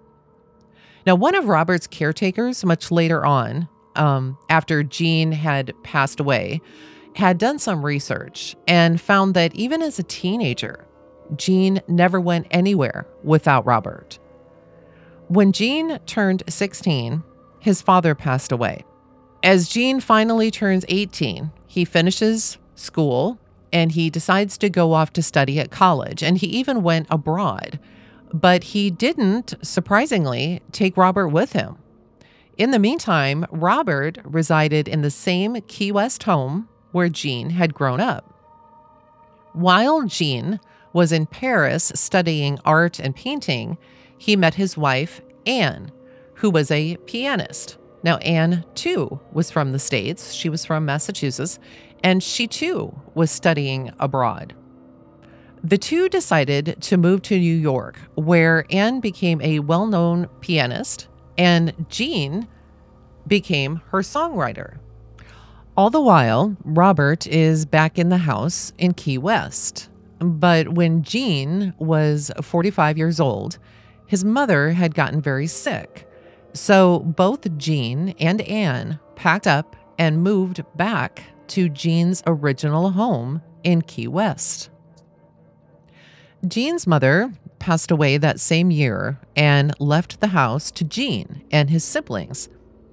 Now, 1.04 1.16
one 1.16 1.34
of 1.34 1.46
Robert's 1.46 1.88
caretakers, 1.88 2.64
much 2.64 2.92
later 2.92 3.26
on, 3.26 3.68
um, 3.96 4.38
after 4.48 4.82
Gene 4.82 5.32
had 5.32 5.72
passed 5.82 6.20
away, 6.20 6.60
had 7.14 7.38
done 7.38 7.58
some 7.58 7.84
research 7.84 8.54
and 8.66 9.00
found 9.00 9.34
that 9.34 9.54
even 9.54 9.82
as 9.82 9.98
a 9.98 10.02
teenager, 10.02 10.86
Gene 11.34 11.80
never 11.88 12.20
went 12.20 12.46
anywhere 12.50 13.06
without 13.24 13.66
Robert. 13.66 14.18
When 15.28 15.52
Gene 15.52 15.98
turned 16.06 16.42
16, 16.48 17.22
his 17.58 17.82
father 17.82 18.14
passed 18.14 18.52
away. 18.52 18.84
As 19.42 19.68
Gene 19.68 20.00
finally 20.00 20.50
turns 20.50 20.84
18, 20.88 21.50
he 21.66 21.84
finishes 21.84 22.58
school 22.74 23.38
and 23.72 23.92
he 23.92 24.08
decides 24.10 24.56
to 24.58 24.70
go 24.70 24.92
off 24.92 25.12
to 25.14 25.22
study 25.22 25.58
at 25.58 25.70
college. 25.70 26.22
And 26.22 26.38
he 26.38 26.46
even 26.46 26.82
went 26.82 27.08
abroad. 27.10 27.78
But 28.32 28.64
he 28.64 28.90
didn't, 28.90 29.54
surprisingly, 29.62 30.60
take 30.72 30.96
Robert 30.96 31.28
with 31.28 31.52
him. 31.52 31.76
In 32.58 32.70
the 32.70 32.78
meantime, 32.78 33.44
Robert 33.50 34.18
resided 34.24 34.88
in 34.88 35.02
the 35.02 35.10
same 35.10 35.60
Key 35.68 35.92
West 35.92 36.22
home 36.22 36.68
where 36.90 37.10
Gene 37.10 37.50
had 37.50 37.74
grown 37.74 38.00
up. 38.00 38.32
While 39.52 40.06
Gene 40.06 40.58
was 40.94 41.12
in 41.12 41.26
Paris 41.26 41.92
studying 41.94 42.58
art 42.64 42.98
and 42.98 43.14
painting, 43.14 43.76
he 44.16 44.36
met 44.36 44.54
his 44.54 44.76
wife, 44.76 45.20
Anne, 45.44 45.92
who 46.34 46.48
was 46.48 46.70
a 46.70 46.96
pianist. 47.04 47.76
Now, 48.02 48.16
Anne, 48.18 48.64
too, 48.74 49.20
was 49.32 49.50
from 49.50 49.72
the 49.72 49.78
States. 49.78 50.32
She 50.32 50.48
was 50.48 50.64
from 50.64 50.86
Massachusetts, 50.86 51.58
and 52.02 52.22
she 52.22 52.46
too 52.46 52.98
was 53.14 53.30
studying 53.30 53.90
abroad. 53.98 54.54
The 55.62 55.78
two 55.78 56.08
decided 56.08 56.76
to 56.80 56.96
move 56.96 57.20
to 57.22 57.38
New 57.38 57.54
York, 57.54 57.98
where 58.14 58.64
Anne 58.70 59.00
became 59.00 59.42
a 59.42 59.58
well 59.58 59.86
known 59.86 60.28
pianist 60.40 61.08
and 61.38 61.86
Gene 61.88 62.48
became 63.26 63.82
her 63.90 64.00
songwriter. 64.00 64.78
All 65.76 65.90
the 65.90 66.00
while, 66.00 66.56
Robert 66.64 67.26
is 67.26 67.66
back 67.66 67.98
in 67.98 68.08
the 68.08 68.16
house 68.16 68.72
in 68.78 68.94
Key 68.94 69.18
West. 69.18 69.90
But 70.18 70.70
when 70.70 71.02
Gene 71.02 71.74
was 71.78 72.30
45 72.40 72.96
years 72.96 73.20
old, 73.20 73.58
his 74.06 74.24
mother 74.24 74.70
had 74.70 74.94
gotten 74.94 75.20
very 75.20 75.46
sick. 75.46 76.08
So 76.54 77.00
both 77.00 77.58
Gene 77.58 78.14
and 78.18 78.40
Anne 78.42 78.98
packed 79.14 79.46
up 79.46 79.76
and 79.98 80.22
moved 80.22 80.64
back 80.76 81.22
to 81.48 81.68
Gene's 81.68 82.22
original 82.26 82.90
home 82.90 83.42
in 83.62 83.82
Key 83.82 84.08
West. 84.08 84.70
Gene's 86.46 86.86
mother 86.86 87.32
passed 87.58 87.90
away 87.90 88.18
that 88.18 88.40
same 88.40 88.70
year 88.70 89.18
and 89.34 89.72
left 89.80 90.20
the 90.20 90.28
house 90.28 90.70
to 90.72 90.84
Gene 90.84 91.42
and 91.50 91.70
his 91.70 91.84
siblings, 91.84 92.48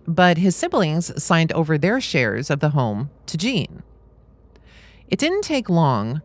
but 0.08 0.38
his 0.38 0.56
siblings 0.56 1.24
signed 1.24 1.52
over 1.54 1.78
their 1.78 2.02
shares 2.02 2.50
of 2.50 2.60
the 2.60 2.70
home 2.70 3.10
to 3.28 3.38
Gene. 3.38 3.84
It 5.08 5.20
didn't 5.20 5.44
take 5.44 5.70
long 5.70 6.22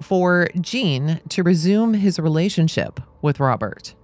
for 0.00 0.48
Gene 0.60 1.20
to 1.28 1.42
resume 1.42 1.94
his 1.94 2.18
relationship 2.18 3.00
with 3.20 3.40
Robert. 3.40 3.94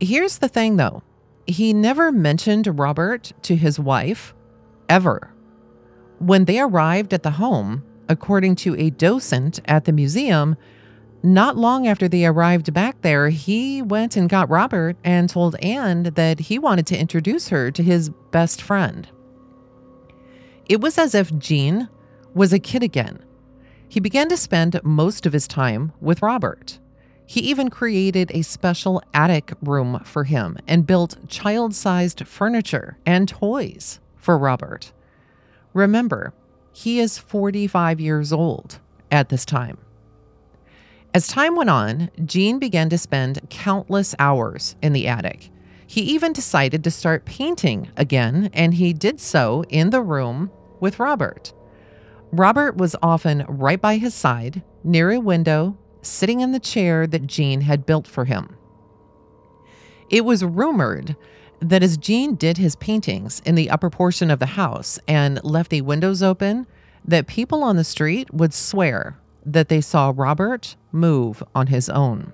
Here's 0.00 0.38
the 0.38 0.48
thing 0.48 0.76
though 0.76 1.02
he 1.46 1.72
never 1.72 2.12
mentioned 2.12 2.78
Robert 2.78 3.32
to 3.42 3.56
his 3.56 3.78
wife, 3.78 4.34
ever. 4.88 5.34
When 6.18 6.44
they 6.44 6.60
arrived 6.60 7.12
at 7.12 7.24
the 7.24 7.32
home, 7.32 7.84
according 8.08 8.56
to 8.56 8.76
a 8.76 8.90
docent 8.90 9.60
at 9.64 9.84
the 9.84 9.92
museum, 9.92 10.56
not 11.22 11.56
long 11.56 11.86
after 11.86 12.08
they 12.08 12.26
arrived 12.26 12.72
back 12.72 13.00
there, 13.02 13.28
he 13.28 13.80
went 13.80 14.16
and 14.16 14.28
got 14.28 14.50
Robert 14.50 14.96
and 15.04 15.28
told 15.28 15.56
Anne 15.60 16.04
that 16.14 16.40
he 16.40 16.58
wanted 16.58 16.86
to 16.88 16.98
introduce 16.98 17.48
her 17.48 17.70
to 17.70 17.82
his 17.82 18.10
best 18.30 18.60
friend. 18.60 19.08
It 20.68 20.80
was 20.80 20.98
as 20.98 21.14
if 21.14 21.36
Gene 21.38 21.88
was 22.34 22.52
a 22.52 22.58
kid 22.58 22.82
again. 22.82 23.24
He 23.88 24.00
began 24.00 24.28
to 24.30 24.36
spend 24.36 24.80
most 24.82 25.26
of 25.26 25.32
his 25.32 25.46
time 25.46 25.92
with 26.00 26.22
Robert. 26.22 26.78
He 27.26 27.40
even 27.40 27.70
created 27.70 28.30
a 28.34 28.42
special 28.42 29.02
attic 29.14 29.52
room 29.62 30.00
for 30.04 30.24
him 30.24 30.56
and 30.66 30.86
built 30.86 31.28
child 31.28 31.74
sized 31.74 32.26
furniture 32.26 32.98
and 33.06 33.28
toys 33.28 34.00
for 34.16 34.36
Robert. 34.36 34.92
Remember, 35.72 36.32
he 36.72 37.00
is 37.00 37.18
45 37.18 38.00
years 38.00 38.32
old 38.32 38.80
at 39.10 39.28
this 39.28 39.44
time. 39.44 39.78
As 41.14 41.28
time 41.28 41.56
went 41.56 41.68
on, 41.68 42.10
Gene 42.24 42.58
began 42.58 42.88
to 42.88 42.96
spend 42.96 43.50
countless 43.50 44.14
hours 44.18 44.76
in 44.80 44.94
the 44.94 45.06
attic. 45.06 45.50
He 45.86 46.00
even 46.00 46.32
decided 46.32 46.82
to 46.84 46.90
start 46.90 47.26
painting 47.26 47.90
again, 47.98 48.48
and 48.54 48.72
he 48.72 48.94
did 48.94 49.20
so 49.20 49.62
in 49.68 49.90
the 49.90 50.00
room 50.00 50.50
with 50.80 50.98
Robert. 50.98 51.52
Robert 52.32 52.78
was 52.78 52.96
often 53.02 53.44
right 53.46 53.78
by 53.78 53.98
his 53.98 54.14
side, 54.14 54.62
near 54.82 55.10
a 55.10 55.20
window, 55.20 55.76
sitting 56.00 56.40
in 56.40 56.52
the 56.52 56.58
chair 56.58 57.06
that 57.06 57.26
Gene 57.26 57.60
had 57.60 57.84
built 57.84 58.06
for 58.06 58.24
him. 58.24 58.56
It 60.08 60.24
was 60.24 60.42
rumored 60.42 61.14
that 61.60 61.82
as 61.82 61.98
Gene 61.98 62.36
did 62.36 62.56
his 62.56 62.74
paintings 62.76 63.42
in 63.44 63.54
the 63.54 63.68
upper 63.68 63.90
portion 63.90 64.30
of 64.30 64.38
the 64.38 64.46
house 64.46 64.98
and 65.06 65.44
left 65.44 65.70
the 65.70 65.82
windows 65.82 66.22
open, 66.22 66.66
that 67.04 67.26
people 67.26 67.62
on 67.62 67.76
the 67.76 67.84
street 67.84 68.32
would 68.32 68.54
swear 68.54 69.18
that 69.44 69.68
they 69.68 69.80
saw 69.80 70.12
Robert 70.14 70.76
move 70.92 71.42
on 71.54 71.66
his 71.68 71.88
own. 71.88 72.32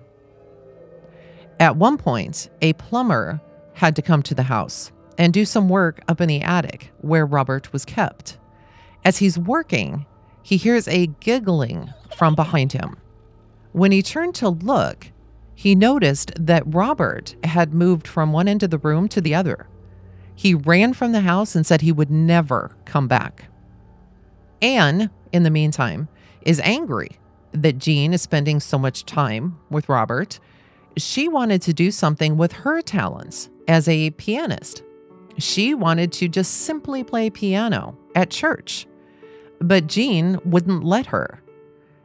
At 1.61 1.77
one 1.77 1.99
point, 1.99 2.49
a 2.62 2.73
plumber 2.75 3.41
had 3.75 3.97
to 3.97 4.03
come 4.03 4.23
to 4.25 4.35
the 4.35 4.45
house 4.45 4.93
and 5.17 5.33
do 5.33 5.45
some 5.45 5.69
work 5.69 6.00
up 6.09 6.21
in 6.21 6.29
the 6.29 6.43
attic 6.43 6.93
where 7.00 7.27
Robert 7.27 7.73
was 7.73 7.85
kept. 7.85 8.38
As 9.05 9.19
he's 9.19 9.38
working, 9.38 10.07
he 10.43 10.57
hears 10.57 10.87
a 10.88 11.09
giggling 11.21 11.93
from 12.17 12.35
behind 12.35 12.73
him. 12.73 12.97
When 13.73 13.93
he 13.93 14.03
turned 14.03 14.35
to 14.37 14.49
look, 14.49 15.09
he 15.55 15.75
noticed 15.75 16.33
that 16.38 16.62
Robert 16.73 17.35
had 17.45 17.75
moved 17.75 18.07
from 18.07 18.33
one 18.33 18.47
end 18.49 18.62
of 18.62 18.71
the 18.71 18.79
room 18.79 19.09
to 19.09 19.21
the 19.21 19.35
other. 19.35 19.67
He 20.35 20.55
ran 20.55 20.95
from 20.95 21.11
the 21.11 21.23
house 21.23 21.57
and 21.57 21.67
said 21.67 21.81
he 21.81 21.91
would 21.91 22.11
never 22.11 22.77
come 22.85 23.09
back. 23.09 23.47
Anne, 24.62 25.11
in 25.33 25.43
the 25.43 25.50
meantime, 25.50 26.09
is 26.49 26.61
angry 26.64 27.11
that 27.52 27.76
Gene 27.76 28.14
is 28.14 28.23
spending 28.23 28.59
so 28.59 28.78
much 28.78 29.05
time 29.05 29.59
with 29.69 29.90
Robert. 29.90 30.40
She 30.97 31.28
wanted 31.28 31.61
to 31.62 31.75
do 31.75 31.90
something 31.90 32.38
with 32.38 32.52
her 32.52 32.81
talents 32.81 33.50
as 33.69 33.87
a 33.87 34.11
pianist. 34.12 34.83
She 35.37 35.75
wanted 35.75 36.11
to 36.12 36.26
just 36.26 36.62
simply 36.62 37.05
play 37.05 37.28
piano 37.28 37.99
at 38.14 38.31
church, 38.31 38.87
but 39.61 39.88
Gene 39.88 40.40
wouldn't 40.47 40.85
let 40.85 41.07
her. 41.07 41.43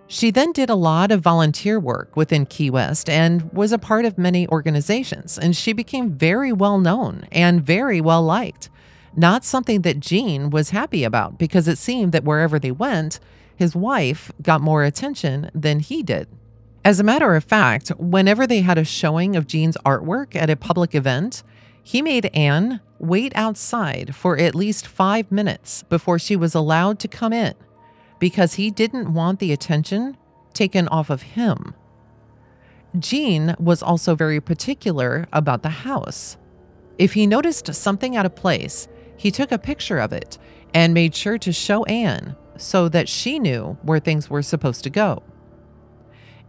She 0.07 0.29
then 0.29 0.51
did 0.51 0.69
a 0.69 0.75
lot 0.75 1.09
of 1.09 1.21
volunteer 1.21 1.79
work 1.79 2.17
within 2.17 2.45
Key 2.45 2.69
West 2.69 3.09
and 3.09 3.50
was 3.53 3.71
a 3.71 3.79
part 3.79 4.03
of 4.03 4.17
many 4.17 4.45
organizations, 4.50 5.39
and 5.39 5.55
she 5.55 5.71
became 5.71 6.12
very 6.12 6.51
well 6.51 6.79
known 6.79 7.25
and 7.31 7.65
very 7.65 8.01
well 8.01 8.21
liked. 8.21 8.69
Not 9.15 9.45
something 9.45 9.83
that 9.83 10.01
Gene 10.01 10.50
was 10.50 10.71
happy 10.71 11.05
about 11.05 11.38
because 11.38 11.69
it 11.69 11.77
seemed 11.77 12.12
that 12.12 12.25
wherever 12.25 12.59
they 12.59 12.71
went, 12.71 13.21
his 13.55 13.75
wife 13.75 14.31
got 14.41 14.62
more 14.62 14.83
attention 14.83 15.50
than 15.53 15.79
he 15.79 16.03
did. 16.03 16.27
As 16.86 17.00
a 17.00 17.03
matter 17.03 17.36
of 17.36 17.43
fact, 17.43 17.89
whenever 17.98 18.45
they 18.45 18.62
had 18.62 18.77
a 18.77 18.83
showing 18.83 19.36
of 19.36 19.48
Gene's 19.48 19.77
artwork 19.86 20.36
at 20.36 20.50
a 20.50 20.55
public 20.55 20.93
event, 20.93 21.43
he 21.81 22.01
made 22.01 22.25
Anne 22.33 22.81
wait 23.00 23.31
outside 23.36 24.15
for 24.15 24.38
at 24.38 24.55
least 24.55 24.88
five 24.88 25.31
minutes 25.31 25.83
before 25.83 26.19
she 26.19 26.36
was 26.36 26.55
allowed 26.55 27.00
to 27.00 27.07
come 27.07 27.33
in 27.33 27.53
because 28.19 28.53
he 28.53 28.72
didn't 28.72 29.13
want 29.13 29.39
the 29.39 29.51
attention 29.51 30.17
taken 30.53 30.88
off 30.88 31.10
of 31.10 31.22
him. 31.22 31.74
Gene 32.98 33.55
was 33.60 33.81
also 33.83 34.15
very 34.15 34.39
particular 34.39 35.27
about 35.33 35.63
the 35.63 35.69
house. 35.69 36.38
If 36.98 37.13
he 37.13 37.27
noticed 37.27 37.74
something 37.74 38.15
out 38.15 38.25
of 38.25 38.36
place, 38.36 38.88
he 39.17 39.31
took 39.31 39.51
a 39.51 39.57
picture 39.57 39.98
of 39.98 40.13
it 40.13 40.38
and 40.74 40.93
made 40.93 41.15
sure 41.15 41.38
to 41.39 41.51
show 41.51 41.83
Anne 41.86 42.36
so 42.57 42.89
that 42.89 43.10
she 43.10 43.39
knew 43.39 43.77
where 43.81 44.00
things 44.00 44.29
were 44.29 44.41
supposed 44.41 44.83
to 44.83 44.89
go. 44.89 45.24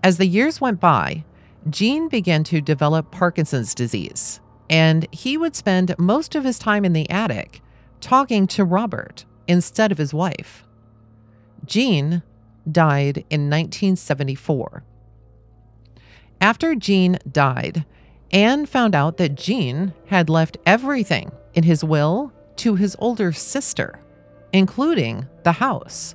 As 0.03 0.19
the 0.19 0.27
years 0.27 0.61
went 0.61 0.81
by, 0.81 1.25
Gene 1.71 2.09
began 2.09 2.45
to 2.45 2.61
develop 2.61 3.11
Parkinson's 3.11 3.75
disease, 3.75 4.41
and 4.69 5.07
he 5.13 5.37
would 5.37 5.57
spend 5.57 5.95
most 5.99 6.35
of 6.35 6.45
his 6.45 6.59
time 6.59 6.85
in 6.85 6.93
the 6.93 7.09
attic 7.09 7.63
talking 8.01 8.47
to 8.49 8.65
Robert 8.65 9.25
instead 9.49 9.91
of 9.91 9.99
his 9.99 10.13
wife. 10.13 10.65
Gene 11.65 12.23
died 12.71 13.19
in 13.31 13.49
1974. 13.49 14.85
After 16.41 16.75
Gene 16.75 17.19
died, 17.31 17.87
Anne 18.31 18.67
found 18.67 18.95
out 18.95 19.17
that 19.17 19.37
Gene 19.37 19.95
had 20.07 20.29
left 20.29 20.59
everything 20.67 21.31
in 21.55 21.65
his 21.65 21.83
will 21.83 22.33
to 22.57 22.75
his 22.75 22.97
older 22.99 23.33
sister, 23.33 23.99
including 24.55 25.27
the 25.43 25.53
house. 25.53 26.15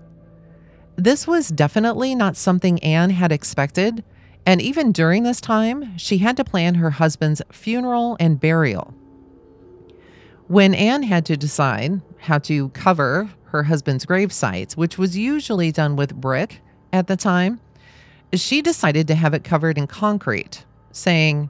This 0.96 1.28
was 1.28 1.50
definitely 1.50 2.16
not 2.16 2.38
something 2.38 2.82
Anne 2.82 3.10
had 3.10 3.32
expected, 3.34 4.04
and 4.46 4.62
even 4.62 4.94
during 4.94 5.24
this 5.24 5.42
time, 5.42 5.98
she 5.98 6.20
had 6.20 6.38
to 6.38 6.46
plan 6.46 6.76
her 6.76 6.90
husband's 6.90 7.42
funeral 7.52 8.16
and 8.20 8.40
burial. 8.40 8.94
When 10.48 10.74
Anne 10.74 11.04
had 11.04 11.26
to 11.26 11.38
decide 11.38 12.02
how 12.18 12.40
to 12.40 12.70
cover 12.70 13.30
her 13.48 13.64
husband's 13.64 14.06
gravesite, 14.06 14.78
which 14.78 14.98
was 14.98 15.18
usually 15.18 15.72
done 15.72 15.98
with 15.98 16.16
brick 16.16 16.62
at 16.94 17.08
the 17.08 17.18
time, 17.18 17.60
she 18.34 18.62
decided 18.62 19.08
to 19.10 19.16
have 19.16 19.34
it 19.34 19.44
covered 19.44 19.78
in 19.78 19.86
concrete, 19.86 20.66
saying, 20.92 21.50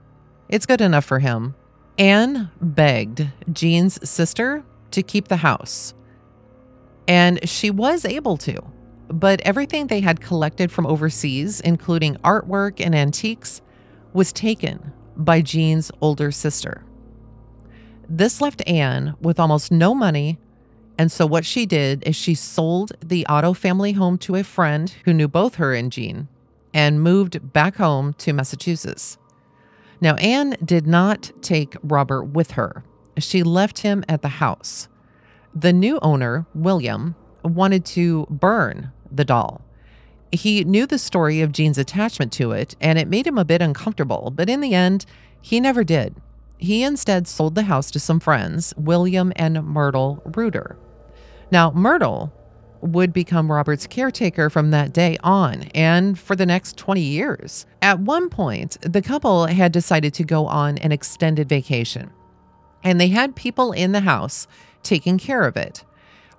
It's 0.49 0.65
good 0.65 0.81
enough 0.81 1.05
for 1.05 1.19
him. 1.19 1.53
Anne 1.99 2.49
begged 2.59 3.27
Gene's 3.53 4.09
sister 4.09 4.63
to 4.91 5.03
keep 5.03 5.27
the 5.27 5.37
house, 5.37 5.93
and 7.07 7.47
she 7.47 7.69
was 7.69 8.05
able 8.05 8.37
to. 8.37 8.61
But 9.07 9.41
everything 9.41 9.87
they 9.87 10.01
had 10.01 10.21
collected 10.21 10.71
from 10.71 10.85
overseas, 10.85 11.59
including 11.61 12.15
artwork 12.17 12.79
and 12.83 12.93
antiques, 12.93 13.61
was 14.13 14.31
taken 14.31 14.91
by 15.17 15.41
Gene's 15.41 15.91
older 16.01 16.31
sister. 16.31 16.83
This 18.07 18.41
left 18.41 18.67
Anne 18.67 19.15
with 19.19 19.39
almost 19.39 19.71
no 19.71 19.93
money 19.93 20.39
and 20.99 21.09
so 21.09 21.25
what 21.25 21.45
she 21.45 21.65
did 21.65 22.03
is 22.05 22.17
she 22.17 22.35
sold 22.35 22.91
the 23.01 23.25
Otto 23.27 23.53
family 23.53 23.93
home 23.93 24.17
to 24.17 24.35
a 24.35 24.43
friend 24.43 24.93
who 25.05 25.13
knew 25.13 25.29
both 25.29 25.55
her 25.55 25.73
and 25.73 25.89
Gene 25.89 26.27
and 26.73 27.01
moved 27.01 27.53
back 27.53 27.77
home 27.77 28.11
to 28.15 28.33
Massachusetts. 28.33 29.17
Now, 30.01 30.15
Anne 30.15 30.57
did 30.63 30.85
not 30.85 31.31
take 31.41 31.77
Robert 31.81 32.25
with 32.25 32.51
her. 32.51 32.83
She 33.17 33.43
left 33.43 33.79
him 33.79 34.03
at 34.09 34.21
the 34.21 34.27
house. 34.27 34.88
The 35.55 35.73
new 35.73 35.99
owner, 36.01 36.45
William, 36.53 37.15
wanted 37.43 37.85
to 37.85 38.27
burn 38.29 38.91
the 39.11 39.25
doll. 39.25 39.61
He 40.31 40.63
knew 40.63 40.85
the 40.85 40.99
story 40.99 41.41
of 41.41 41.51
Gene's 41.51 41.77
attachment 41.77 42.31
to 42.33 42.51
it, 42.51 42.75
and 42.79 42.99
it 42.99 43.07
made 43.07 43.25
him 43.25 43.37
a 43.37 43.45
bit 43.45 43.61
uncomfortable, 43.61 44.31
but 44.35 44.49
in 44.49 44.61
the 44.61 44.75
end, 44.75 45.05
he 45.41 45.59
never 45.59 45.83
did. 45.83 46.15
He 46.57 46.83
instead 46.83 47.27
sold 47.27 47.55
the 47.55 47.63
house 47.63 47.89
to 47.91 47.99
some 47.99 48.19
friends, 48.19 48.73
William 48.77 49.33
and 49.35 49.63
Myrtle 49.63 50.21
Reuter. 50.25 50.77
Now, 51.51 51.71
Myrtle 51.71 52.31
would 52.81 53.11
become 53.11 53.51
Robert's 53.51 53.87
caretaker 53.87 54.49
from 54.49 54.71
that 54.71 54.93
day 54.93 55.17
on 55.23 55.63
and 55.73 56.17
for 56.17 56.35
the 56.35 56.45
next 56.45 56.77
20 56.77 57.01
years. 57.01 57.65
At 57.81 57.99
one 57.99 58.29
point, 58.29 58.77
the 58.81 59.01
couple 59.01 59.47
had 59.47 59.71
decided 59.71 60.13
to 60.15 60.23
go 60.23 60.45
on 60.45 60.77
an 60.77 60.91
extended 60.91 61.49
vacation, 61.49 62.11
and 62.83 62.99
they 63.01 63.07
had 63.07 63.35
people 63.35 63.71
in 63.71 63.91
the 63.91 64.01
house 64.01 64.47
taking 64.83 65.17
care 65.17 65.43
of 65.43 65.57
it. 65.57 65.83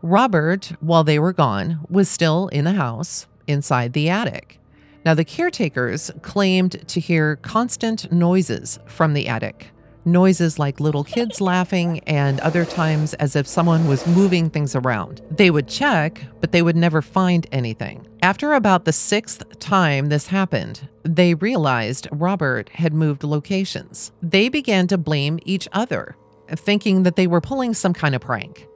Robert, 0.03 0.73
while 0.81 1.05
they 1.05 1.19
were 1.19 1.33
gone, 1.33 1.81
was 1.89 2.09
still 2.09 2.49
in 2.49 2.65
the 2.65 2.73
house 2.73 3.27
inside 3.47 3.93
the 3.93 4.09
attic. 4.09 4.59
Now, 5.05 5.15
the 5.15 5.25
caretakers 5.25 6.11
claimed 6.23 6.87
to 6.89 7.01
hear 7.01 7.37
constant 7.37 8.11
noises 8.13 8.79
from 8.87 9.15
the 9.15 9.29
attic 9.29 9.71
noises 10.05 10.59
like 10.59 10.81
little 10.81 11.05
kids 11.05 11.41
laughing 11.41 12.01
and 12.01 12.41
other 12.41 12.65
times 12.65 13.15
as 13.15 13.37
if 13.37 13.47
someone 13.47 13.87
was 13.87 14.07
moving 14.07 14.51
things 14.51 14.75
around. 14.75 15.21
They 15.31 15.51
would 15.51 15.69
check, 15.69 16.23
but 16.41 16.53
they 16.53 16.63
would 16.63 16.77
never 16.77 17.03
find 17.03 17.47
anything. 17.53 18.07
After 18.23 18.53
about 18.53 18.85
the 18.85 18.93
sixth 18.93 19.59
time 19.59 20.07
this 20.07 20.27
happened, 20.27 20.89
they 21.03 21.35
realized 21.35 22.09
Robert 22.13 22.69
had 22.71 22.93
moved 22.93 23.25
locations. 23.25 24.13
They 24.23 24.49
began 24.49 24.87
to 24.89 24.99
blame 24.99 25.39
each 25.45 25.69
other, 25.73 26.17
thinking 26.59 27.03
that 27.05 27.17
they 27.17 27.27
were 27.27 27.41
pulling 27.41 27.75
some 27.75 27.93
kind 27.93 28.15
of 28.15 28.21
prank. 28.21 28.67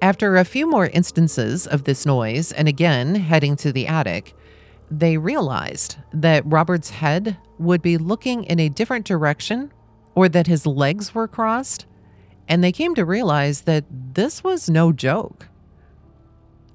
After 0.00 0.36
a 0.36 0.44
few 0.44 0.70
more 0.70 0.86
instances 0.86 1.66
of 1.66 1.84
this 1.84 2.06
noise, 2.06 2.52
and 2.52 2.68
again 2.68 3.16
heading 3.16 3.56
to 3.56 3.72
the 3.72 3.86
attic, 3.88 4.34
they 4.90 5.18
realized 5.18 5.96
that 6.12 6.46
Robert's 6.46 6.90
head 6.90 7.36
would 7.58 7.82
be 7.82 7.98
looking 7.98 8.44
in 8.44 8.60
a 8.60 8.68
different 8.68 9.04
direction 9.04 9.72
or 10.14 10.28
that 10.28 10.46
his 10.46 10.66
legs 10.66 11.14
were 11.14 11.28
crossed, 11.28 11.86
and 12.48 12.62
they 12.62 12.72
came 12.72 12.94
to 12.94 13.04
realize 13.04 13.62
that 13.62 13.84
this 14.14 14.42
was 14.42 14.70
no 14.70 14.92
joke. 14.92 15.48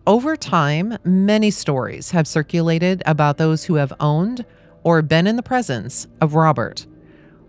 Over 0.06 0.36
time, 0.36 0.98
many 1.06 1.50
stories 1.50 2.12
have 2.12 2.28
circulated 2.28 3.02
about 3.06 3.38
those 3.38 3.64
who 3.64 3.76
have 3.76 3.94
owned 4.00 4.46
or 4.84 5.02
been 5.02 5.28
in 5.28 5.38
the 5.38 5.44
presence 5.44 6.08
of 6.20 6.36
Robert. 6.36 6.86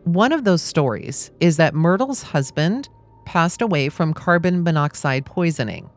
One 0.05 0.33
of 0.33 0.45
those 0.45 0.61
stories 0.61 1.31
is 1.41 1.57
that 1.57 1.75
Myrtle's 1.75 2.23
husband 2.23 2.91
passed 3.25 3.63
away 3.63 3.89
from 3.89 4.13
carbon 4.13 4.63
monoxide 4.63 5.25
poisoning. 5.25 5.89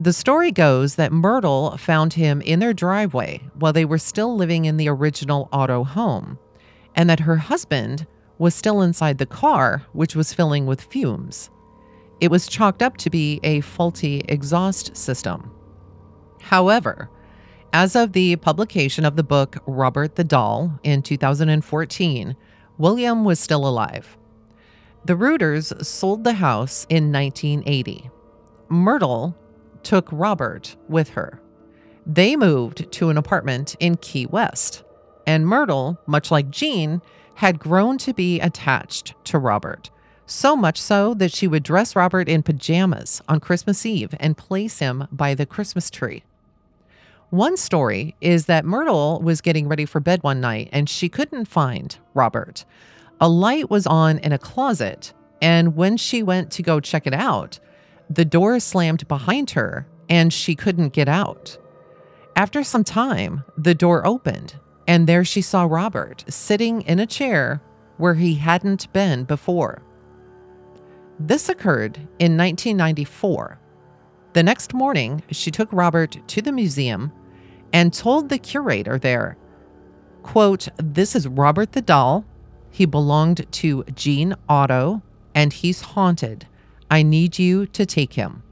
The 0.00 0.14
story 0.14 0.50
goes 0.50 0.94
that 0.94 1.12
Myrtle 1.12 1.76
found 1.76 2.14
him 2.14 2.40
in 2.40 2.60
their 2.60 2.72
driveway 2.72 3.42
while 3.52 3.74
they 3.74 3.84
were 3.84 3.98
still 3.98 4.34
living 4.34 4.64
in 4.64 4.78
the 4.78 4.88
original 4.88 5.50
Otto 5.52 5.84
home, 5.84 6.38
and 6.94 7.10
that 7.10 7.20
her 7.20 7.36
husband 7.36 8.06
was 8.38 8.54
still 8.54 8.80
inside 8.80 9.18
the 9.18 9.26
car, 9.26 9.84
which 9.92 10.16
was 10.16 10.32
filling 10.32 10.64
with 10.64 10.80
fumes. 10.80 11.50
It 12.20 12.30
was 12.30 12.48
chalked 12.48 12.82
up 12.82 12.96
to 12.96 13.10
be 13.10 13.38
a 13.42 13.60
faulty 13.60 14.24
exhaust 14.28 14.96
system. 14.96 15.50
However, 16.40 17.10
as 17.74 17.94
of 17.94 18.14
the 18.14 18.36
publication 18.36 19.04
of 19.04 19.16
the 19.16 19.22
book 19.22 19.58
Robert 19.66 20.16
the 20.16 20.24
Doll 20.24 20.80
in 20.82 21.02
2014, 21.02 22.34
William 22.80 23.24
was 23.24 23.38
still 23.38 23.68
alive. 23.68 24.16
The 25.04 25.12
Reuters 25.12 25.84
sold 25.84 26.24
the 26.24 26.32
house 26.32 26.86
in 26.88 27.12
1980. 27.12 28.08
Myrtle 28.70 29.36
took 29.82 30.08
Robert 30.10 30.76
with 30.88 31.10
her. 31.10 31.42
They 32.06 32.36
moved 32.36 32.90
to 32.92 33.10
an 33.10 33.18
apartment 33.18 33.76
in 33.80 33.98
Key 33.98 34.24
West, 34.24 34.82
and 35.26 35.46
Myrtle, 35.46 36.00
much 36.06 36.30
like 36.30 36.50
Gene, 36.50 37.02
had 37.34 37.58
grown 37.58 37.98
to 37.98 38.14
be 38.14 38.40
attached 38.40 39.12
to 39.24 39.38
Robert, 39.38 39.90
so 40.24 40.56
much 40.56 40.80
so 40.80 41.12
that 41.12 41.32
she 41.32 41.46
would 41.46 41.62
dress 41.62 41.94
Robert 41.94 42.30
in 42.30 42.42
pajamas 42.42 43.20
on 43.28 43.40
Christmas 43.40 43.84
Eve 43.84 44.14
and 44.18 44.38
place 44.38 44.78
him 44.78 45.06
by 45.12 45.34
the 45.34 45.44
Christmas 45.44 45.90
tree. 45.90 46.24
One 47.30 47.56
story 47.56 48.16
is 48.20 48.46
that 48.46 48.64
Myrtle 48.64 49.20
was 49.20 49.40
getting 49.40 49.68
ready 49.68 49.86
for 49.86 50.00
bed 50.00 50.20
one 50.24 50.40
night 50.40 50.68
and 50.72 50.88
she 50.88 51.08
couldn't 51.08 51.44
find 51.44 51.96
Robert. 52.12 52.64
A 53.20 53.28
light 53.28 53.70
was 53.70 53.86
on 53.86 54.18
in 54.18 54.32
a 54.32 54.38
closet, 54.38 55.12
And 55.40 55.76
when 55.76 55.96
she 55.96 56.22
went 56.22 56.50
to 56.52 56.62
go 56.62 56.80
check 56.80 57.06
it 57.06 57.14
out, 57.14 57.60
the 58.10 58.24
door 58.24 58.58
slammed 58.60 59.06
behind 59.08 59.52
her 59.52 59.86
and 60.08 60.32
she 60.32 60.54
couldn't 60.56 60.92
get 60.92 61.08
out. 61.08 61.56
After 62.34 62.64
some 62.64 62.84
time, 62.84 63.44
the 63.56 63.74
door 63.74 64.06
opened, 64.06 64.56
and 64.88 65.06
there 65.06 65.24
she 65.24 65.40
saw 65.40 65.64
Robert 65.64 66.24
sitting 66.28 66.82
in 66.82 66.98
a 66.98 67.06
chair 67.06 67.62
where 67.96 68.14
he 68.14 68.34
hadn't 68.34 68.92
been 68.92 69.24
before. 69.24 69.82
This 71.18 71.48
occurred 71.48 71.96
in 72.18 72.36
1994. 72.36 73.58
The 74.32 74.42
next 74.42 74.74
morning, 74.74 75.22
she 75.30 75.50
took 75.50 75.72
Robert 75.72 76.16
to 76.28 76.42
the 76.42 76.52
museum 76.52 77.12
and 77.72 77.92
told 77.92 78.28
the 78.28 78.38
curator 78.38 78.98
there, 78.98 79.36
quote, 80.22 80.68
This 80.76 81.14
is 81.14 81.28
Robert 81.28 81.72
the 81.72 81.82
doll. 81.82 82.24
He 82.70 82.84
belonged 82.84 83.50
to 83.52 83.84
Gene 83.94 84.34
Otto, 84.48 85.02
and 85.34 85.52
he's 85.52 85.80
haunted. 85.80 86.46
I 86.90 87.02
need 87.02 87.38
you 87.38 87.66
to 87.66 87.86
take 87.86 88.14
him. 88.14 88.42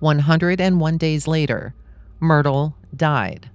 101 0.00 0.98
days 0.98 1.26
later, 1.26 1.74
Myrtle 2.20 2.76
died. 2.94 3.50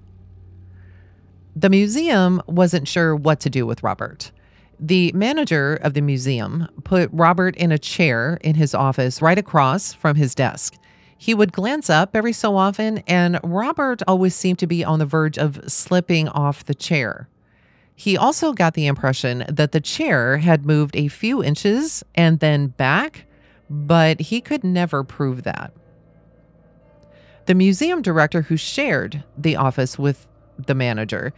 The 1.56 1.70
museum 1.70 2.42
wasn't 2.48 2.88
sure 2.88 3.16
what 3.16 3.40
to 3.42 3.50
do 3.50 3.66
with 3.66 3.84
Robert. 3.84 4.32
The 4.80 5.12
manager 5.14 5.76
of 5.76 5.94
the 5.94 6.02
museum 6.02 6.70
put 6.86 7.10
Robert 7.12 7.56
in 7.58 7.72
a 7.72 7.78
chair 7.78 8.38
in 8.42 8.56
his 8.56 8.74
office 8.74 9.22
right 9.22 9.38
across 9.38 9.94
from 9.94 10.16
his 10.16 10.34
desk. 10.34 10.76
He 11.22 11.34
would 11.34 11.52
glance 11.52 11.90
up 11.90 12.16
every 12.16 12.32
so 12.32 12.56
often, 12.56 13.00
and 13.00 13.42
Robert 13.44 14.02
always 14.08 14.34
seemed 14.34 14.58
to 14.60 14.68
be 14.68 14.86
on 14.86 15.00
the 15.00 15.06
verge 15.06 15.38
of 15.38 15.60
slipping 15.70 16.30
off 16.30 16.64
the 16.64 16.74
chair. 16.74 17.28
He 17.94 18.16
also 18.16 18.54
got 18.54 18.74
the 18.74 18.88
impression 18.88 19.44
that 19.50 19.74
the 19.74 19.82
chair 19.82 20.38
had 20.38 20.66
moved 20.66 20.96
a 20.96 21.10
few 21.10 21.44
inches 21.44 22.06
and 22.16 22.40
then 22.40 22.68
back, 22.68 23.26
but 23.70 24.22
he 24.22 24.40
could 24.40 24.64
never 24.64 25.04
prove 25.04 25.44
that. 25.44 25.74
The 27.48 27.54
museum 27.54 28.02
director 28.02 28.44
who 28.44 28.56
shared 28.56 29.22
the 29.38 29.58
office 29.58 30.00
with 30.00 30.26
the 30.58 30.74
manager 30.74 31.34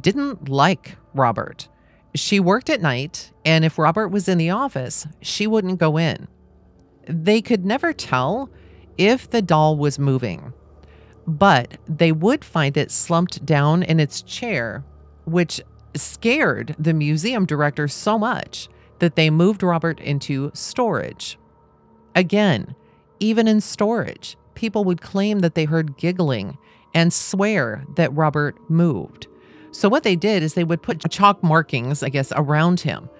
didn't 0.00 0.48
like 0.48 0.96
Robert. 1.12 1.68
She 2.14 2.40
worked 2.40 2.70
at 2.70 2.80
night, 2.80 3.32
and 3.44 3.66
if 3.66 3.78
Robert 3.78 4.08
was 4.08 4.28
in 4.28 4.38
the 4.38 4.48
office, 4.48 5.06
she 5.20 5.46
wouldn't 5.46 5.78
go 5.78 5.98
in. 5.98 6.26
They 7.06 7.42
could 7.42 7.66
never 7.66 7.92
tell 7.92 8.48
if 8.98 9.30
the 9.30 9.42
doll 9.42 9.76
was 9.76 9.98
moving, 9.98 10.52
but 11.26 11.78
they 11.88 12.12
would 12.12 12.44
find 12.44 12.76
it 12.76 12.90
slumped 12.90 13.44
down 13.44 13.82
in 13.82 14.00
its 14.00 14.22
chair, 14.22 14.84
which 15.24 15.60
scared 15.94 16.74
the 16.78 16.94
museum 16.94 17.46
director 17.46 17.88
so 17.88 18.18
much 18.18 18.68
that 18.98 19.16
they 19.16 19.30
moved 19.30 19.62
Robert 19.62 20.00
into 20.00 20.50
storage. 20.54 21.38
Again, 22.14 22.74
even 23.20 23.48
in 23.48 23.60
storage, 23.60 24.36
people 24.54 24.84
would 24.84 25.00
claim 25.00 25.40
that 25.40 25.54
they 25.54 25.64
heard 25.64 25.96
giggling 25.96 26.58
and 26.94 27.12
swear 27.12 27.84
that 27.96 28.14
Robert 28.14 28.58
moved. 28.70 29.26
So, 29.70 29.88
what 29.88 30.02
they 30.02 30.16
did 30.16 30.42
is 30.42 30.54
they 30.54 30.64
would 30.64 30.82
put 30.82 31.10
chalk 31.10 31.42
markings, 31.42 32.02
I 32.02 32.08
guess, 32.08 32.32
around 32.34 32.80
him. 32.80 33.10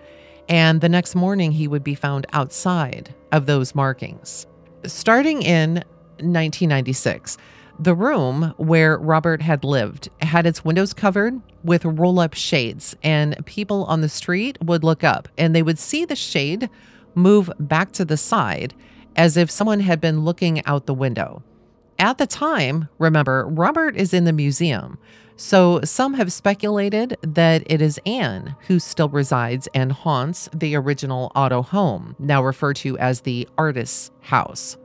And 0.48 0.80
the 0.80 0.88
next 0.88 1.14
morning, 1.14 1.52
he 1.52 1.68
would 1.68 1.84
be 1.84 1.94
found 1.94 2.26
outside 2.32 3.14
of 3.32 3.46
those 3.46 3.74
markings. 3.74 4.46
Starting 4.86 5.42
in 5.42 5.74
1996, 6.18 7.36
the 7.78 7.94
room 7.94 8.54
where 8.56 8.96
Robert 8.96 9.42
had 9.42 9.64
lived 9.64 10.08
had 10.20 10.46
its 10.46 10.64
windows 10.64 10.94
covered 10.94 11.40
with 11.64 11.84
roll 11.84 12.20
up 12.20 12.34
shades, 12.34 12.94
and 13.02 13.44
people 13.46 13.84
on 13.84 14.00
the 14.00 14.08
street 14.08 14.56
would 14.62 14.84
look 14.84 15.02
up 15.02 15.28
and 15.36 15.54
they 15.54 15.62
would 15.62 15.78
see 15.78 16.04
the 16.04 16.16
shade 16.16 16.70
move 17.14 17.50
back 17.58 17.92
to 17.92 18.04
the 18.04 18.16
side 18.16 18.74
as 19.16 19.36
if 19.36 19.50
someone 19.50 19.80
had 19.80 20.00
been 20.00 20.24
looking 20.24 20.64
out 20.66 20.86
the 20.86 20.94
window. 20.94 21.42
At 21.98 22.18
the 22.18 22.26
time, 22.26 22.88
remember, 22.98 23.46
Robert 23.46 23.96
is 23.96 24.12
in 24.12 24.24
the 24.24 24.32
museum, 24.32 24.98
so 25.36 25.80
some 25.82 26.14
have 26.14 26.32
speculated 26.32 27.16
that 27.22 27.62
it 27.66 27.80
is 27.80 28.00
Anne 28.04 28.54
who 28.66 28.78
still 28.78 29.08
resides 29.08 29.66
and 29.74 29.92
haunts 29.92 30.48
the 30.54 30.74
original 30.74 31.32
Otto 31.34 31.62
home, 31.62 32.14
now 32.18 32.42
referred 32.42 32.76
to 32.76 32.98
as 32.98 33.22
the 33.22 33.48
artist's 33.56 34.10
house. 34.20 34.76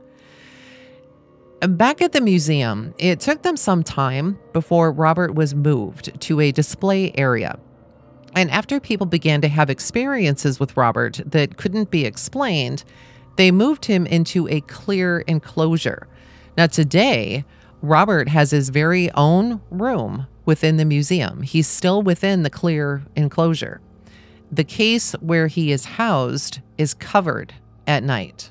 Back 1.60 2.02
at 2.02 2.12
the 2.12 2.20
museum, 2.20 2.94
it 2.98 3.20
took 3.20 3.42
them 3.42 3.56
some 3.56 3.82
time 3.82 4.38
before 4.52 4.90
Robert 4.90 5.34
was 5.34 5.54
moved 5.54 6.18
to 6.22 6.40
a 6.40 6.50
display 6.50 7.12
area. 7.14 7.58
And 8.34 8.50
after 8.50 8.80
people 8.80 9.06
began 9.06 9.42
to 9.42 9.48
have 9.48 9.70
experiences 9.70 10.58
with 10.58 10.76
Robert 10.76 11.20
that 11.26 11.58
couldn't 11.58 11.90
be 11.90 12.04
explained, 12.04 12.84
they 13.36 13.50
moved 13.50 13.84
him 13.84 14.06
into 14.06 14.48
a 14.48 14.62
clear 14.62 15.20
enclosure. 15.20 16.08
Now, 16.56 16.66
today, 16.66 17.44
Robert 17.80 18.28
has 18.28 18.50
his 18.50 18.68
very 18.68 19.10
own 19.12 19.60
room 19.70 20.26
within 20.44 20.76
the 20.76 20.84
museum. 20.84 21.42
He's 21.42 21.66
still 21.66 22.02
within 22.02 22.42
the 22.42 22.50
clear 22.50 23.02
enclosure. 23.16 23.80
The 24.50 24.64
case 24.64 25.12
where 25.20 25.46
he 25.46 25.72
is 25.72 25.84
housed 25.84 26.60
is 26.76 26.94
covered 26.94 27.54
at 27.86 28.02
night. 28.02 28.50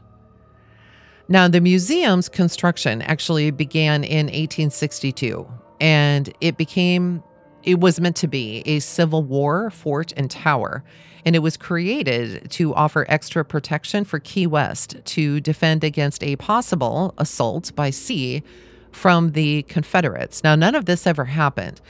Now, 1.28 1.48
the 1.48 1.62
museum's 1.62 2.28
construction 2.28 3.02
actually 3.04 3.52
began 3.52 4.04
in 4.04 4.26
1862, 4.26 5.48
and 5.80 6.34
it 6.42 6.58
became, 6.58 7.24
it 7.64 7.80
was 7.80 8.02
meant 8.02 8.18
to 8.18 8.28
be 8.28 8.64
a 8.66 8.80
Civil 8.80 9.24
War 9.24 9.70
fort 9.70 10.12
and 10.18 10.30
tower 10.30 10.84
and 11.26 11.36
it 11.36 11.40
was 11.40 11.58
created 11.58 12.50
to 12.52 12.74
offer 12.76 13.06
extra 13.10 13.46
protection 13.46 14.04
for 14.04 14.20
Key 14.20 14.48
West 14.48 14.98
to 15.06 15.40
defend 15.40 15.84
against 15.84 16.24
a 16.24 16.36
possible 16.36 17.14
assault 17.18 17.72
by 17.76 17.90
sea 17.90 18.44
from 18.92 19.32
the 19.32 19.64
Confederates. 19.64 20.44
Now, 20.44 20.56
none 20.56 20.76
of 20.76 20.86
this 20.86 21.08
ever 21.08 21.26
happened. 21.26 21.82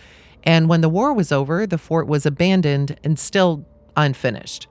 And 0.43 0.67
when 0.69 0.81
the 0.81 0.89
war 0.89 1.13
was 1.13 1.31
over, 1.31 1.67
the 1.67 1.77
fort 1.77 2.07
was 2.07 2.25
abandoned 2.25 2.97
and 3.03 3.17
still 3.17 3.65
unfinished. 3.95 4.67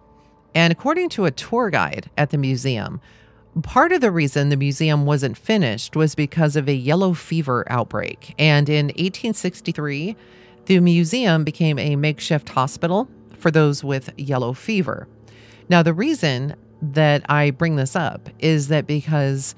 And 0.55 0.73
according 0.73 1.11
to 1.11 1.27
a 1.27 1.31
tour 1.31 1.70
guide 1.70 2.11
at 2.16 2.31
the 2.31 2.38
museum, 2.38 3.01
part 3.62 3.92
of 3.92 4.01
the 4.01 4.11
reason 4.11 4.49
the 4.49 4.57
museum 4.57 5.07
wasn't 5.07 5.37
finished 5.37 5.94
was 5.96 6.14
because 6.14 6.57
of 6.57 6.68
a 6.68 6.75
yellow 6.75 7.14
fever 7.14 7.64
outbreak. 7.70 8.35
And 8.38 8.68
in 8.68 8.87
1863, 8.87 10.16
the 10.66 10.81
museum 10.81 11.44
became 11.44 11.79
a 11.79 11.96
makeshift 11.96 12.49
hospital 12.51 13.09
for 13.40 13.50
those 13.50 13.83
with 13.83 14.11
yellow 14.16 14.53
fever. 14.53 15.09
Now, 15.68 15.83
the 15.83 15.94
reason 15.94 16.57
that 16.83 17.24
I 17.29 17.50
bring 17.50 17.76
this 17.76 17.94
up 17.94 18.29
is 18.38 18.68
that 18.68 18.87
because 18.87 19.55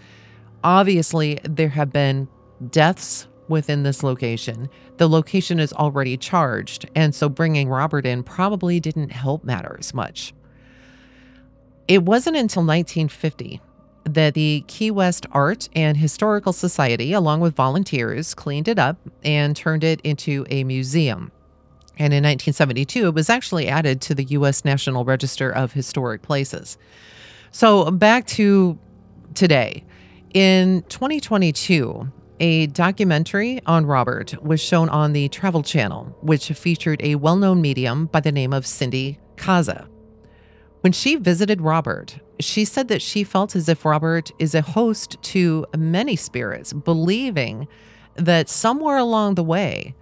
obviously 0.64 1.38
there 1.45 1.68
have 1.71 1.92
been 1.92 2.29
deaths 2.71 3.29
within 3.49 3.83
this 3.83 4.03
location. 4.03 4.68
The 4.97 5.09
location 5.09 5.61
is 5.61 5.73
already 5.73 6.16
charged, 6.16 6.88
and 6.95 7.14
so 7.14 7.29
bringing 7.29 7.68
Robert 7.68 8.07
in 8.07 8.23
probably 8.23 8.81
didn't 8.81 9.11
help 9.11 9.45
matters 9.45 9.95
much. 9.95 10.33
It 11.88 12.05
wasn't 12.05 12.37
until 12.37 12.62
1950 12.62 13.61
that 14.05 14.35
the 14.35 14.64
Key 14.66 14.90
West 14.90 15.27
Art 15.33 15.68
and 15.75 15.97
Historical 15.97 16.53
Society, 16.53 17.12
along 17.12 17.40
with 17.40 17.55
volunteers, 17.55 18.35
cleaned 18.35 18.68
it 18.68 18.79
up 18.79 18.97
and 19.25 19.55
turned 19.55 19.85
it 19.85 20.01
into 20.03 20.45
a 20.51 20.64
museum. 20.64 21.31
And 21.99 22.13
in 22.13 22.23
1972, 22.25 23.07
it 23.07 23.15
was 23.15 23.29
actually 23.29 23.69
added 23.69 24.01
to 24.03 24.15
the 24.15 24.25
U.S. 24.25 24.65
National 24.65 25.05
Register 25.05 25.51
of 25.51 25.73
Historic 25.73 26.23
Places. 26.23 26.79
So 27.51 27.91
back 27.91 28.27
to 28.29 28.79
today. 29.35 29.85
In 30.33 30.83
2022, 30.89 32.11
a 32.41 32.67
documentary 32.69 33.61
on 33.67 33.87
Robert 33.87 34.43
was 34.43 34.61
shown 34.61 34.89
on 34.89 35.13
the 35.13 35.29
Travel 35.29 35.63
Channel, 35.63 36.17
which 36.23 36.49
featured 36.49 37.01
a 37.03 37.17
well 37.17 37.37
known 37.37 37.61
medium 37.61 38.07
by 38.07 38.21
the 38.21 38.33
name 38.33 38.53
of 38.53 38.67
Cindy 38.67 39.19
Kaza. 39.37 39.87
When 40.81 40.93
she 40.93 41.15
visited 41.15 41.61
Robert, 41.61 42.19
she 42.41 42.65
said 42.65 42.89
that 42.89 43.03
she 43.03 43.23
felt 43.23 43.55
as 43.55 43.69
if 43.69 43.85
Robert 43.85 44.33
is 44.39 44.55
a 44.55 44.63
host 44.63 45.17
to 45.23 45.67
many 45.77 46.17
spirits, 46.17 46.73
believing 46.73 47.69
that 48.17 48.49
somewhere 48.49 48.97
along 48.97 49.37
the 49.37 49.45
way, 49.45 49.95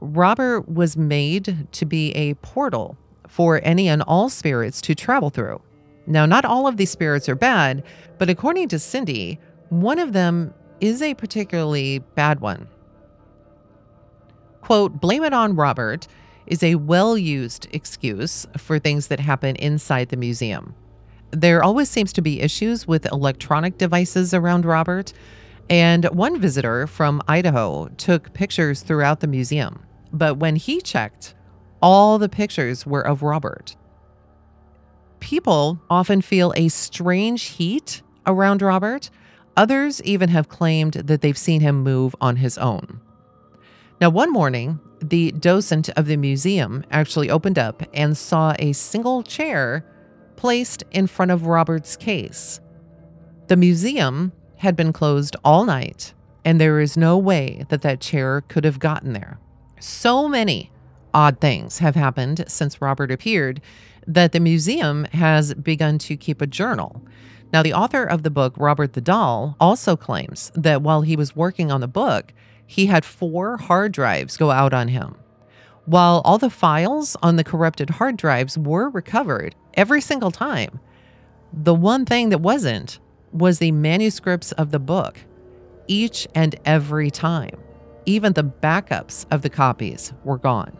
Robert 0.00 0.68
was 0.68 0.96
made 0.96 1.66
to 1.72 1.84
be 1.84 2.12
a 2.12 2.34
portal 2.34 2.96
for 3.26 3.60
any 3.64 3.88
and 3.88 4.02
all 4.02 4.28
spirits 4.28 4.80
to 4.82 4.94
travel 4.94 5.30
through. 5.30 5.60
Now, 6.06 6.24
not 6.24 6.44
all 6.44 6.66
of 6.66 6.76
these 6.76 6.90
spirits 6.90 7.28
are 7.28 7.34
bad, 7.34 7.82
but 8.16 8.30
according 8.30 8.68
to 8.68 8.78
Cindy, 8.78 9.38
one 9.68 9.98
of 9.98 10.12
them 10.12 10.54
is 10.80 11.02
a 11.02 11.14
particularly 11.14 11.98
bad 12.14 12.40
one. 12.40 12.68
Quote, 14.62 15.00
blame 15.00 15.24
it 15.24 15.32
on 15.32 15.56
Robert 15.56 16.06
is 16.46 16.62
a 16.62 16.76
well 16.76 17.18
used 17.18 17.68
excuse 17.72 18.46
for 18.56 18.78
things 18.78 19.08
that 19.08 19.20
happen 19.20 19.56
inside 19.56 20.08
the 20.08 20.16
museum. 20.16 20.74
There 21.30 21.62
always 21.62 21.90
seems 21.90 22.12
to 22.14 22.22
be 22.22 22.40
issues 22.40 22.86
with 22.88 23.10
electronic 23.12 23.76
devices 23.76 24.32
around 24.32 24.64
Robert, 24.64 25.12
and 25.68 26.06
one 26.06 26.40
visitor 26.40 26.86
from 26.86 27.22
Idaho 27.28 27.88
took 27.98 28.32
pictures 28.32 28.82
throughout 28.82 29.20
the 29.20 29.26
museum. 29.26 29.84
But 30.12 30.38
when 30.38 30.56
he 30.56 30.80
checked, 30.80 31.34
all 31.82 32.18
the 32.18 32.28
pictures 32.28 32.86
were 32.86 33.06
of 33.06 33.22
Robert. 33.22 33.76
People 35.20 35.80
often 35.90 36.22
feel 36.22 36.52
a 36.56 36.68
strange 36.68 37.42
heat 37.44 38.02
around 38.26 38.62
Robert. 38.62 39.10
Others 39.56 40.02
even 40.02 40.28
have 40.28 40.48
claimed 40.48 40.94
that 40.94 41.20
they've 41.20 41.36
seen 41.36 41.60
him 41.60 41.82
move 41.82 42.14
on 42.20 42.36
his 42.36 42.56
own. 42.58 43.00
Now, 44.00 44.10
one 44.10 44.32
morning, 44.32 44.78
the 45.00 45.32
docent 45.32 45.88
of 45.90 46.06
the 46.06 46.16
museum 46.16 46.84
actually 46.90 47.30
opened 47.30 47.58
up 47.58 47.82
and 47.92 48.16
saw 48.16 48.54
a 48.58 48.72
single 48.72 49.22
chair 49.22 49.84
placed 50.36 50.84
in 50.92 51.08
front 51.08 51.32
of 51.32 51.46
Robert's 51.46 51.96
case. 51.96 52.60
The 53.48 53.56
museum 53.56 54.32
had 54.56 54.76
been 54.76 54.92
closed 54.92 55.34
all 55.44 55.64
night, 55.64 56.14
and 56.44 56.60
there 56.60 56.80
is 56.80 56.96
no 56.96 57.18
way 57.18 57.64
that 57.70 57.82
that 57.82 58.00
chair 58.00 58.42
could 58.42 58.64
have 58.64 58.78
gotten 58.78 59.12
there. 59.12 59.38
So 59.80 60.28
many 60.28 60.70
odd 61.14 61.40
things 61.40 61.78
have 61.78 61.94
happened 61.94 62.44
since 62.48 62.80
Robert 62.80 63.10
appeared 63.10 63.60
that 64.06 64.32
the 64.32 64.40
museum 64.40 65.04
has 65.12 65.54
begun 65.54 65.98
to 65.98 66.16
keep 66.16 66.40
a 66.40 66.46
journal. 66.46 67.02
Now, 67.52 67.62
the 67.62 67.74
author 67.74 68.04
of 68.04 68.22
the 68.22 68.30
book, 68.30 68.54
Robert 68.56 68.92
the 68.92 69.00
Doll, 69.00 69.56
also 69.58 69.96
claims 69.96 70.52
that 70.54 70.82
while 70.82 71.02
he 71.02 71.16
was 71.16 71.36
working 71.36 71.70
on 71.70 71.80
the 71.80 71.88
book, 71.88 72.32
he 72.66 72.86
had 72.86 73.04
four 73.04 73.56
hard 73.56 73.92
drives 73.92 74.36
go 74.36 74.50
out 74.50 74.74
on 74.74 74.88
him. 74.88 75.16
While 75.86 76.20
all 76.24 76.36
the 76.36 76.50
files 76.50 77.16
on 77.22 77.36
the 77.36 77.44
corrupted 77.44 77.90
hard 77.90 78.18
drives 78.18 78.58
were 78.58 78.90
recovered 78.90 79.54
every 79.74 80.02
single 80.02 80.30
time, 80.30 80.80
the 81.52 81.74
one 81.74 82.04
thing 82.04 82.28
that 82.28 82.42
wasn't 82.42 82.98
was 83.32 83.58
the 83.58 83.72
manuscripts 83.72 84.52
of 84.52 84.70
the 84.70 84.78
book, 84.78 85.18
each 85.86 86.28
and 86.34 86.56
every 86.66 87.10
time. 87.10 87.58
Even 88.06 88.32
the 88.32 88.44
backups 88.44 89.26
of 89.30 89.42
the 89.42 89.50
copies 89.50 90.12
were 90.24 90.38
gone. 90.38 90.76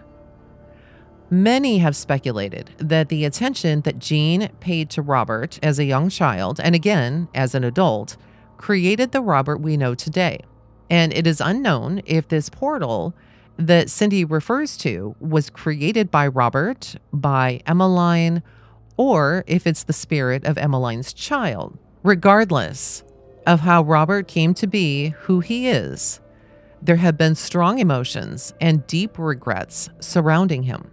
Many 1.31 1.79
have 1.79 1.95
speculated 1.95 2.71
that 2.79 3.11
the 3.11 3.27
attention 3.27 3.83
that 3.83 3.99
Gene 3.99 4.49
paid 4.61 4.89
to 4.91 5.03
Robert 5.03 5.59
as 5.63 5.79
a 5.79 5.85
young 5.85 6.09
child, 6.09 6.59
and 6.59 6.75
again 6.75 7.29
as 7.35 7.55
an 7.55 7.65
adult, 7.65 8.17
created 8.57 9.13
the 9.13 9.21
Robert 9.21 9.59
we 9.61 9.77
know 9.77 9.95
today. 9.95 10.41
And 10.89 11.13
it 11.13 11.27
is 11.27 11.41
unknown 11.41 12.01
if 12.07 12.29
this 12.29 12.49
portal 12.49 13.15
that 13.59 13.91
Cindy 13.91 14.25
refers 14.25 14.77
to 14.79 15.17
was 15.21 15.51
created 15.51 16.11
by 16.11 16.29
Robert, 16.29 16.97
by 17.13 17.61
Emmeline, 17.67 18.43
or 18.97 19.45
if 19.47 19.67
it's 19.67 19.83
the 19.83 19.93
spirit 19.93 20.45
of 20.45 20.57
Emmeline's 20.57 21.13
child. 21.13 21.79
Regardless 22.03 23.03
of 23.47 23.61
how 23.61 23.83
Robert 23.83 24.29
came 24.29 24.55
to 24.55 24.67
be 24.67 25.09
who 25.21 25.41
he 25.41 25.69
is, 25.69 26.21
there 26.83 26.97
have 26.97 27.17
been 27.17 27.35
strong 27.35 27.79
emotions 27.79 28.53
and 28.61 28.87
deep 28.87 29.19
regrets 29.19 29.89
surrounding 30.01 30.65
him. 30.65 30.91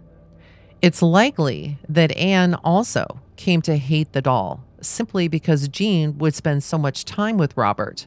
It's 0.82 1.02
likely 1.02 1.78
that 1.88 2.16
Anne 2.16 2.54
also 2.56 3.20
came 3.36 3.62
to 3.62 3.76
hate 3.76 4.12
the 4.12 4.22
doll 4.22 4.64
simply 4.80 5.28
because 5.28 5.68
Gene 5.68 6.18
would 6.18 6.34
spend 6.34 6.62
so 6.62 6.78
much 6.78 7.04
time 7.04 7.38
with 7.38 7.56
Robert. 7.56 8.06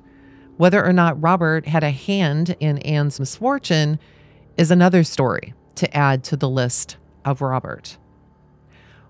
Whether 0.57 0.85
or 0.85 0.93
not 0.93 1.21
Robert 1.21 1.67
had 1.67 1.83
a 1.83 1.91
hand 1.91 2.55
in 2.59 2.79
Anne's 2.79 3.19
misfortune 3.19 3.99
is 4.57 4.71
another 4.71 5.03
story 5.03 5.53
to 5.75 5.95
add 5.95 6.23
to 6.25 6.35
the 6.35 6.49
list 6.49 6.97
of 7.23 7.41
Robert. 7.41 7.97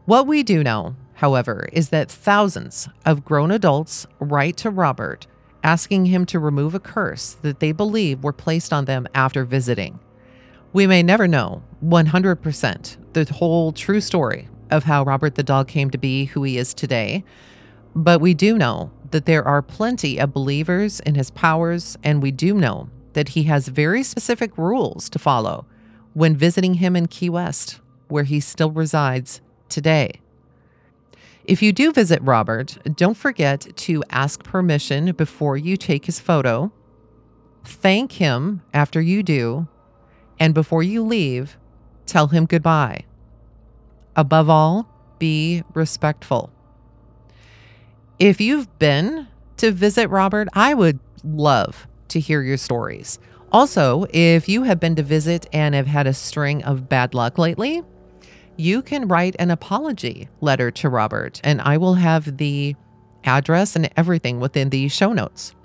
What 0.05 0.27
we 0.27 0.43
do 0.43 0.63
know, 0.63 0.95
however, 1.15 1.67
is 1.73 1.89
that 1.89 2.10
thousands 2.10 2.88
of 3.05 3.25
grown 3.25 3.51
adults 3.51 4.08
write 4.19 4.58
to 4.58 4.69
Robert 4.69 5.27
asking 5.63 6.06
him 6.06 6.26
to 6.26 6.39
remove 6.39 6.76
a 6.76 6.80
curse 6.80 7.38
that 7.41 7.60
they 7.60 7.72
believe 7.72 8.24
were 8.24 8.34
placed 8.34 8.72
on 8.72 8.86
them 8.86 9.08
after 9.13 9.43
visiting. 9.43 10.00
We 10.72 10.88
may 10.88 11.04
never 11.04 11.28
know 11.28 11.63
100% 11.84 12.98
the 13.13 13.34
whole 13.34 13.72
true 13.72 14.02
story 14.02 14.48
of 14.69 14.84
how 14.84 15.04
Robert 15.04 15.36
the 15.36 15.43
dog 15.43 15.67
came 15.67 15.89
to 15.89 15.98
be 15.98 16.26
who 16.26 16.43
he 16.43 16.58
is 16.58 16.74
today, 16.74 17.24
but 17.95 18.22
we 18.22 18.34
do 18.34 18.58
know 18.58 18.91
that 19.12 19.26
there 19.26 19.43
are 19.43 19.62
plenty 19.62 20.19
of 20.19 20.34
believers 20.34 21.00
in 21.00 21.15
his 21.15 21.32
powers, 21.32 21.98
and 22.04 22.22
we 22.22 22.32
do 22.32 22.54
know 22.54 22.89
that 23.13 23.30
he 23.30 23.43
has 23.43 23.67
very 23.67 24.04
specific 24.04 24.56
rules 24.58 25.10
to 25.10 25.17
follow 25.17 25.65
when 26.13 26.36
visiting 26.36 26.76
him 26.76 26.95
in 26.95 27.08
Key 27.08 27.30
West, 27.30 27.80
where 28.08 28.24
he 28.24 28.39
still 28.39 28.72
resides 28.72 29.41
today. 29.67 30.22
If 31.50 31.64
you 31.64 31.74
do 31.74 31.92
visit 31.92 32.22
Robert, 32.22 32.78
don't 32.96 33.18
forget 33.18 33.76
to 33.76 34.04
ask 34.12 34.44
permission 34.44 35.14
before 35.14 35.58
you 35.58 35.78
take 35.78 36.06
his 36.06 36.20
photo. 36.20 36.72
Thank 37.64 38.12
him 38.12 38.62
after 38.72 39.02
you 39.02 39.24
do. 39.24 39.68
And 40.40 40.54
before 40.54 40.84
you 40.84 41.04
leave, 41.04 41.58
tell 42.06 42.28
him 42.28 42.46
goodbye. 42.46 43.06
Above 44.16 44.48
all, 44.48 44.88
be 45.18 45.64
respectful. 45.74 46.52
If 48.20 48.40
you've 48.40 48.78
been 48.78 49.28
to 49.58 49.72
visit 49.72 50.08
Robert, 50.12 50.50
I 50.54 50.76
would 50.76 51.00
love 51.24 51.88
to 52.10 52.20
hear 52.20 52.44
your 52.44 52.58
stories. 52.58 53.18
Also, 53.52 54.06
if 54.14 54.48
you 54.48 54.62
have 54.64 54.80
been 54.80 54.96
to 54.98 55.04
visit 55.04 55.48
and 55.52 55.74
have 55.74 55.88
had 55.88 56.06
a 56.06 56.14
string 56.14 56.64
of 56.64 56.88
bad 56.88 57.16
luck 57.16 57.40
lately, 57.40 57.82
you 58.60 58.82
can 58.82 59.08
write 59.08 59.38
an 59.39 59.52
apology 59.52 60.28
letter 60.41 60.69
to 60.69 60.89
Robert, 60.89 61.39
and 61.45 61.62
I 61.62 61.78
will 61.78 61.93
have 61.93 62.38
the 62.38 62.76
address 63.24 63.78
and 63.78 63.89
everything 63.95 64.41
within 64.41 64.69
the 64.69 64.89
show 64.89 65.13
notes. 65.13 65.56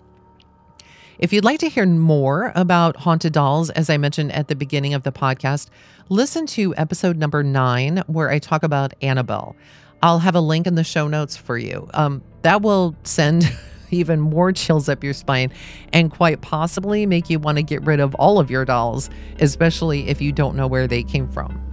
If 1.18 1.32
you'd 1.32 1.44
like 1.44 1.58
to 1.60 1.68
hear 1.68 1.86
more 1.86 2.52
about 2.54 2.96
haunted 2.98 3.32
dolls, 3.32 3.70
as 3.70 3.90
I 3.90 3.96
mentioned 3.96 4.30
at 4.30 4.46
the 4.46 4.54
beginning 4.54 4.94
of 4.94 5.02
the 5.02 5.10
podcast, 5.10 5.70
listen 6.08 6.46
to 6.46 6.72
episode 6.76 7.16
number 7.16 7.42
nine, 7.42 8.04
where 8.06 8.30
I 8.30 8.38
talk 8.38 8.62
about 8.62 8.94
Annabelle. 9.02 9.56
I'll 10.00 10.20
have 10.20 10.36
a 10.36 10.40
link 10.40 10.68
in 10.68 10.76
the 10.76 10.84
show 10.84 11.08
notes 11.08 11.36
for 11.36 11.58
you. 11.58 11.88
Um, 11.94 12.22
that 12.42 12.62
will 12.62 12.94
send 13.02 13.52
even 13.90 14.20
more 14.20 14.52
chills 14.52 14.88
up 14.88 15.02
your 15.02 15.14
spine 15.14 15.52
and 15.92 16.12
quite 16.12 16.42
possibly 16.42 17.06
make 17.06 17.28
you 17.28 17.40
want 17.40 17.58
to 17.58 17.62
get 17.64 17.82
rid 17.82 17.98
of 17.98 18.14
all 18.16 18.38
of 18.38 18.52
your 18.52 18.64
dolls, 18.64 19.10
especially 19.40 20.08
if 20.08 20.20
you 20.20 20.30
don't 20.30 20.54
know 20.54 20.68
where 20.68 20.86
they 20.86 21.02
came 21.02 21.28
from. 21.28 21.63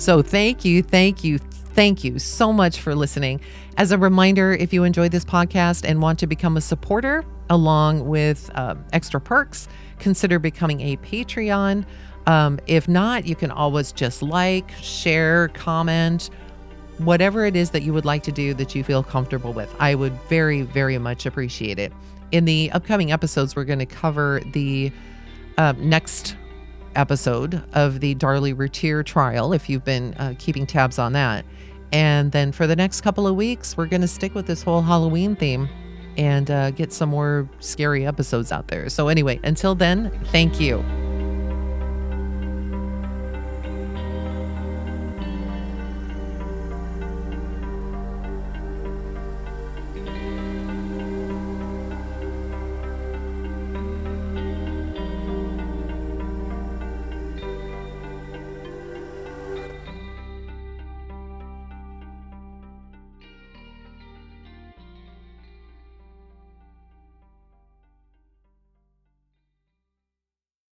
So, 0.00 0.22
thank 0.22 0.64
you, 0.64 0.82
thank 0.82 1.24
you, 1.24 1.36
thank 1.36 2.04
you 2.04 2.18
so 2.18 2.54
much 2.54 2.80
for 2.80 2.94
listening. 2.94 3.38
As 3.76 3.92
a 3.92 3.98
reminder, 3.98 4.54
if 4.54 4.72
you 4.72 4.84
enjoyed 4.84 5.12
this 5.12 5.26
podcast 5.26 5.86
and 5.86 6.00
want 6.00 6.18
to 6.20 6.26
become 6.26 6.56
a 6.56 6.62
supporter 6.62 7.22
along 7.50 8.08
with 8.08 8.50
um, 8.54 8.82
extra 8.94 9.20
perks, 9.20 9.68
consider 9.98 10.38
becoming 10.38 10.80
a 10.80 10.96
Patreon. 10.96 11.84
Um, 12.26 12.58
if 12.66 12.88
not, 12.88 13.26
you 13.26 13.36
can 13.36 13.50
always 13.50 13.92
just 13.92 14.22
like, 14.22 14.70
share, 14.80 15.48
comment, 15.48 16.30
whatever 16.96 17.44
it 17.44 17.54
is 17.54 17.68
that 17.72 17.82
you 17.82 17.92
would 17.92 18.06
like 18.06 18.22
to 18.22 18.32
do 18.32 18.54
that 18.54 18.74
you 18.74 18.82
feel 18.82 19.02
comfortable 19.02 19.52
with. 19.52 19.70
I 19.78 19.94
would 19.94 20.14
very, 20.30 20.62
very 20.62 20.96
much 20.96 21.26
appreciate 21.26 21.78
it. 21.78 21.92
In 22.32 22.46
the 22.46 22.70
upcoming 22.72 23.12
episodes, 23.12 23.54
we're 23.54 23.64
going 23.64 23.80
to 23.80 23.86
cover 23.86 24.40
the 24.52 24.92
uh, 25.58 25.74
next 25.76 26.36
episode 26.94 27.62
of 27.72 28.00
the 28.00 28.14
Darlie 28.14 28.56
Routier 28.56 29.02
trial, 29.02 29.52
if 29.52 29.68
you've 29.68 29.84
been 29.84 30.14
uh, 30.14 30.34
keeping 30.38 30.66
tabs 30.66 30.98
on 30.98 31.12
that. 31.12 31.44
And 31.92 32.32
then 32.32 32.52
for 32.52 32.66
the 32.66 32.76
next 32.76 33.00
couple 33.00 33.26
of 33.26 33.36
weeks, 33.36 33.76
we're 33.76 33.86
going 33.86 34.02
to 34.02 34.08
stick 34.08 34.34
with 34.34 34.46
this 34.46 34.62
whole 34.62 34.82
Halloween 34.82 35.34
theme 35.34 35.68
and 36.16 36.50
uh, 36.50 36.70
get 36.70 36.92
some 36.92 37.08
more 37.08 37.48
scary 37.60 38.06
episodes 38.06 38.52
out 38.52 38.68
there. 38.68 38.88
So, 38.88 39.08
anyway, 39.08 39.40
until 39.42 39.74
then, 39.74 40.10
thank 40.26 40.60
you. 40.60 40.84